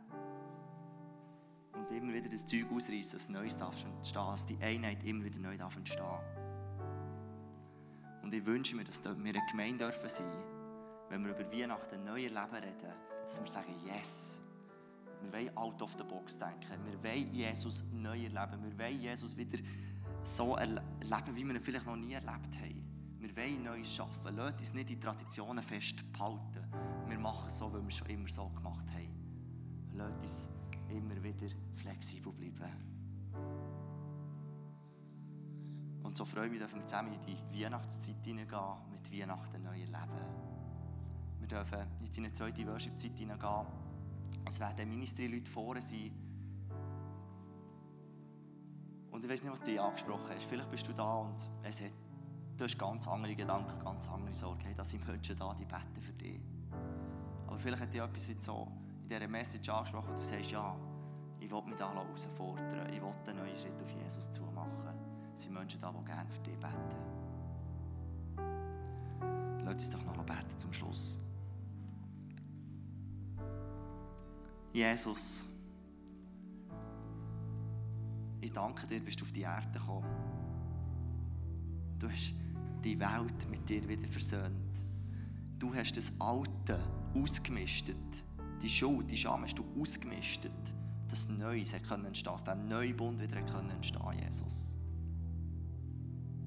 und 1.74 1.92
immer 1.96 2.12
wieder 2.12 2.30
das 2.30 2.44
Zeug 2.48 2.72
ausreißen, 2.72 3.12
dass 3.12 3.30
Neues 3.30 3.56
darf 3.56 3.86
entstehen, 3.86 4.26
dass 4.26 4.48
die 4.48 4.58
Einheit 4.64 5.04
immer 5.04 5.26
wieder 5.26 5.38
neu 5.38 5.56
darf 5.60 5.76
entstehen. 5.76 6.20
Und 8.24 8.34
ich 8.34 8.44
wünsche 8.44 8.76
mir, 8.76 8.84
dass 8.84 9.06
wir 9.06 9.12
eine 9.12 9.46
Gemeinde 9.52 9.86
dürfen 9.86 10.10
sein, 10.10 10.53
wenn 11.14 11.26
wir 11.26 11.38
über 11.38 11.52
Weihnachten 11.52 12.04
neue 12.04 12.24
Leben 12.24 12.56
reden, 12.56 12.92
dass 13.22 13.40
wir 13.40 13.48
sagen, 13.48 13.76
yes, 13.86 14.42
wir 15.22 15.32
wollen 15.32 15.56
out 15.56 15.80
of 15.84 15.94
the 15.96 16.04
box 16.04 16.36
denken, 16.36 16.84
wir 16.86 17.04
wollen 17.04 17.32
Jesus 17.32 17.84
neu 17.92 18.24
erleben, 18.24 18.64
wir 18.64 18.80
wollen 18.80 19.00
Jesus 19.00 19.38
wieder 19.38 19.60
so 20.24 20.56
erleben, 20.56 21.36
wie 21.36 21.44
wir 21.46 21.54
ihn 21.54 21.64
vielleicht 21.64 21.86
noch 21.86 21.98
nie 21.98 22.14
erlebt 22.14 22.58
haben. 22.60 23.20
Wir 23.20 23.38
wollen 23.38 23.64
Neues 23.64 23.94
schaffen, 23.94 24.36
lasst 24.36 24.60
uns 24.60 24.74
nicht 24.74 24.90
die 24.90 25.00
Traditionen 25.00 25.64
festbehalten. 25.64 26.68
Wir 27.06 27.20
machen 27.20 27.46
es 27.46 27.60
so, 27.60 27.72
wie 27.72 27.78
wir 27.80 27.90
es 27.90 27.96
schon 27.96 28.10
immer 28.10 28.30
so 28.30 28.50
gemacht 28.50 28.92
haben. 28.92 29.94
Lasst 29.94 30.16
uns 30.20 30.50
immer 30.90 31.24
wieder 31.24 31.48
flexibel 31.76 32.34
bleiben. 32.34 32.74
Und 36.02 36.18
so 36.18 36.26
freue 36.26 36.48
ich 36.48 36.54
mich, 36.54 36.60
dass 36.60 36.74
wir 36.74 36.84
zusammen 36.84 37.14
in 37.14 37.22
die 37.22 37.64
Weihnachtszeit 37.64 38.26
hineingehen, 38.26 38.90
mit 38.90 39.12
Weihnachten 39.12 39.62
neu 39.62 39.80
erleben. 39.80 40.53
Wir 41.44 41.50
dürfen 41.50 41.80
in 42.00 42.24
die 42.24 42.32
zweite 42.32 42.66
Worship-Zeit 42.66 43.20
hineingehen. 43.20 43.68
Es 44.48 44.62
werden 44.62 44.88
Ministry-Leute 44.88 45.52
vorne 45.52 45.82
sein. 45.82 46.10
Und 49.12 49.26
ich 49.26 49.30
weiß 49.30 49.44
nicht, 49.44 49.52
was 49.52 49.62
dich 49.62 49.78
angesprochen 49.78 50.30
hast. 50.34 50.46
Vielleicht 50.46 50.72
bist 50.72 50.88
du 50.88 50.94
da 50.94 51.16
und 51.16 51.36
es 51.64 51.82
hat, 51.82 51.92
du 52.56 52.64
hast 52.64 52.80
ganz 52.80 53.06
andere 53.10 53.36
Gedanken, 53.36 53.78
ganz 53.84 54.08
andere 54.08 54.34
Sorgen. 54.34 54.62
Hey, 54.62 54.74
da 54.74 54.86
sind 54.86 55.06
Menschen 55.06 55.36
da, 55.36 55.54
die 55.54 55.66
beten 55.66 56.02
für 56.02 56.14
dich. 56.14 56.40
Aber 57.46 57.60
vielleicht 57.60 57.82
hat 57.82 57.94
dich 57.94 58.00
etwas 58.00 58.28
jetzt 58.30 58.46
so 58.46 58.72
in 59.02 59.10
dieser 59.10 59.28
Message 59.28 59.68
angesprochen 59.68 60.12
und 60.12 60.20
du 60.20 60.24
sagst, 60.24 60.50
ja, 60.50 60.78
ich 61.42 61.52
will 61.52 61.62
mich 61.64 61.76
da 61.76 61.94
herausfordern, 61.94 62.88
ich 62.94 63.02
will 63.02 63.12
einen 63.28 63.38
neuen 63.40 63.58
Schritt 63.58 63.82
auf 63.82 63.92
Jesus 63.92 64.32
zu 64.32 64.44
machen. 64.44 64.72
Es 65.36 65.42
sind 65.42 65.54
Menschen 65.54 65.82
da, 65.82 65.92
die 65.92 66.06
gerne 66.06 66.30
für 66.32 66.42
dich 66.42 66.58
beten. 66.58 67.14
Lass 69.66 69.74
uns 69.74 69.90
doch 69.90 70.06
noch 70.06 70.24
beten 70.24 70.58
zum 70.58 70.72
Schluss. 70.72 71.23
Jesus, 74.74 75.48
ich 78.42 78.52
danke 78.52 78.88
dir, 78.88 79.00
bist 79.00 79.22
du 79.22 79.26
auf 79.26 79.32
die 79.32 79.42
Erde 79.42 79.70
gekommen. 79.72 80.10
Du 82.00 82.10
hast 82.10 82.34
die 82.84 83.00
Welt 83.00 83.50
mit 83.50 83.70
dir 83.70 83.88
wieder 83.88 84.08
versöhnt. 84.08 84.86
Du 85.58 85.74
hast 85.74 85.96
das 85.96 86.12
Alte 86.20 86.78
ausgemistet 87.16 88.26
die 88.64 88.70
Schuld, 88.70 89.12
die 89.12 89.18
Scham 89.18 89.44
hast 89.44 89.60
du 89.60 89.66
ausgemistet, 89.80 90.52
dass 91.10 91.28
Neues 91.30 91.74
entstehen 91.74 92.04
konnte, 92.04 92.24
dass 92.24 92.44
der 92.44 92.56
neue 92.56 92.94
Bund 92.94 93.22
wieder 93.22 93.38
entstehen 93.38 93.68
konnte, 93.92 94.24
Jesus. 94.24 94.78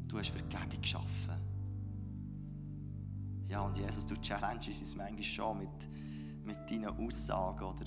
Du 0.09 0.19
hast 0.19 0.31
Vergebung 0.31 0.81
geschaffen. 0.81 1.35
Ja, 3.49 3.61
und 3.61 3.77
Jesus, 3.77 4.07
du 4.07 4.15
challenges 4.17 4.81
uns 4.81 4.97
manchmal 4.97 5.23
schon 5.23 5.59
mit, 5.59 5.89
mit 6.45 6.71
deinen 6.71 6.87
Aussagen 6.87 7.65
oder 7.65 7.85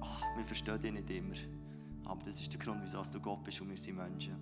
ach, 0.00 0.22
wir 0.36 0.44
verstehen 0.44 0.80
dich 0.80 0.92
nicht 0.92 1.10
immer. 1.10 1.36
Aber 2.04 2.22
das 2.24 2.40
ist 2.40 2.52
der 2.52 2.60
Grund, 2.60 2.80
wieso 2.82 3.02
du 3.02 3.20
Gott 3.20 3.44
bist 3.44 3.60
und 3.60 3.70
wir 3.70 3.76
sind 3.76 3.96
Menschen. 3.96 4.36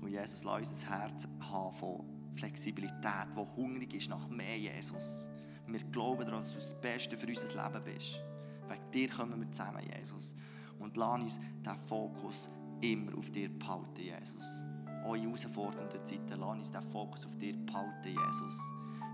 Und 0.00 0.08
Jesus, 0.08 0.44
lass 0.44 0.84
ein 0.84 0.88
Herz 0.88 1.28
haben 1.50 1.74
von 1.74 2.04
Flexibilität, 2.34 3.28
wo 3.34 3.46
hungrig 3.56 3.94
ist 3.94 4.10
nach 4.10 4.28
mehr 4.28 4.58
Jesus. 4.58 5.30
Wir 5.66 5.80
glauben 5.84 6.24
daran, 6.24 6.38
dass 6.38 6.50
du 6.50 6.54
das 6.54 6.80
Beste 6.80 7.16
für 7.16 7.26
unser 7.26 7.64
Leben 7.64 7.84
bist. 7.84 8.22
Wegen 8.68 8.90
dir 8.92 9.08
kommen 9.08 9.40
wir 9.40 9.50
zusammen, 9.50 9.82
Jesus. 9.96 10.34
Und 10.78 10.96
lass 10.96 11.20
uns 11.20 11.40
diesen 11.64 11.80
Fokus 11.80 12.50
immer 12.80 13.16
auf 13.16 13.30
dir 13.30 13.48
behalten, 13.48 14.00
Jesus. 14.00 14.64
Auch 15.04 15.14
in 15.14 15.22
herausfordernden 15.22 16.04
Zeiten, 16.04 16.38
lass 16.38 16.50
uns 16.50 16.70
diesen 16.70 16.90
Fokus 16.90 17.24
auf 17.24 17.36
dir 17.36 17.56
behalten, 17.56 18.08
Jesus. 18.08 18.60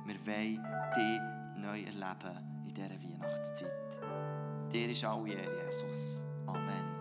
Wir 0.05 0.27
wollen 0.27 0.63
dich 0.97 1.63
neu 1.63 1.81
erleben 1.83 2.65
in 2.67 2.75
dieser 2.75 3.03
Weihnachtszeit. 3.03 4.32
Dir 4.73 4.89
ist 4.89 5.05
alle 5.05 5.29
Ehre, 5.35 5.67
Jesus. 5.67 6.25
Amen. 6.47 6.92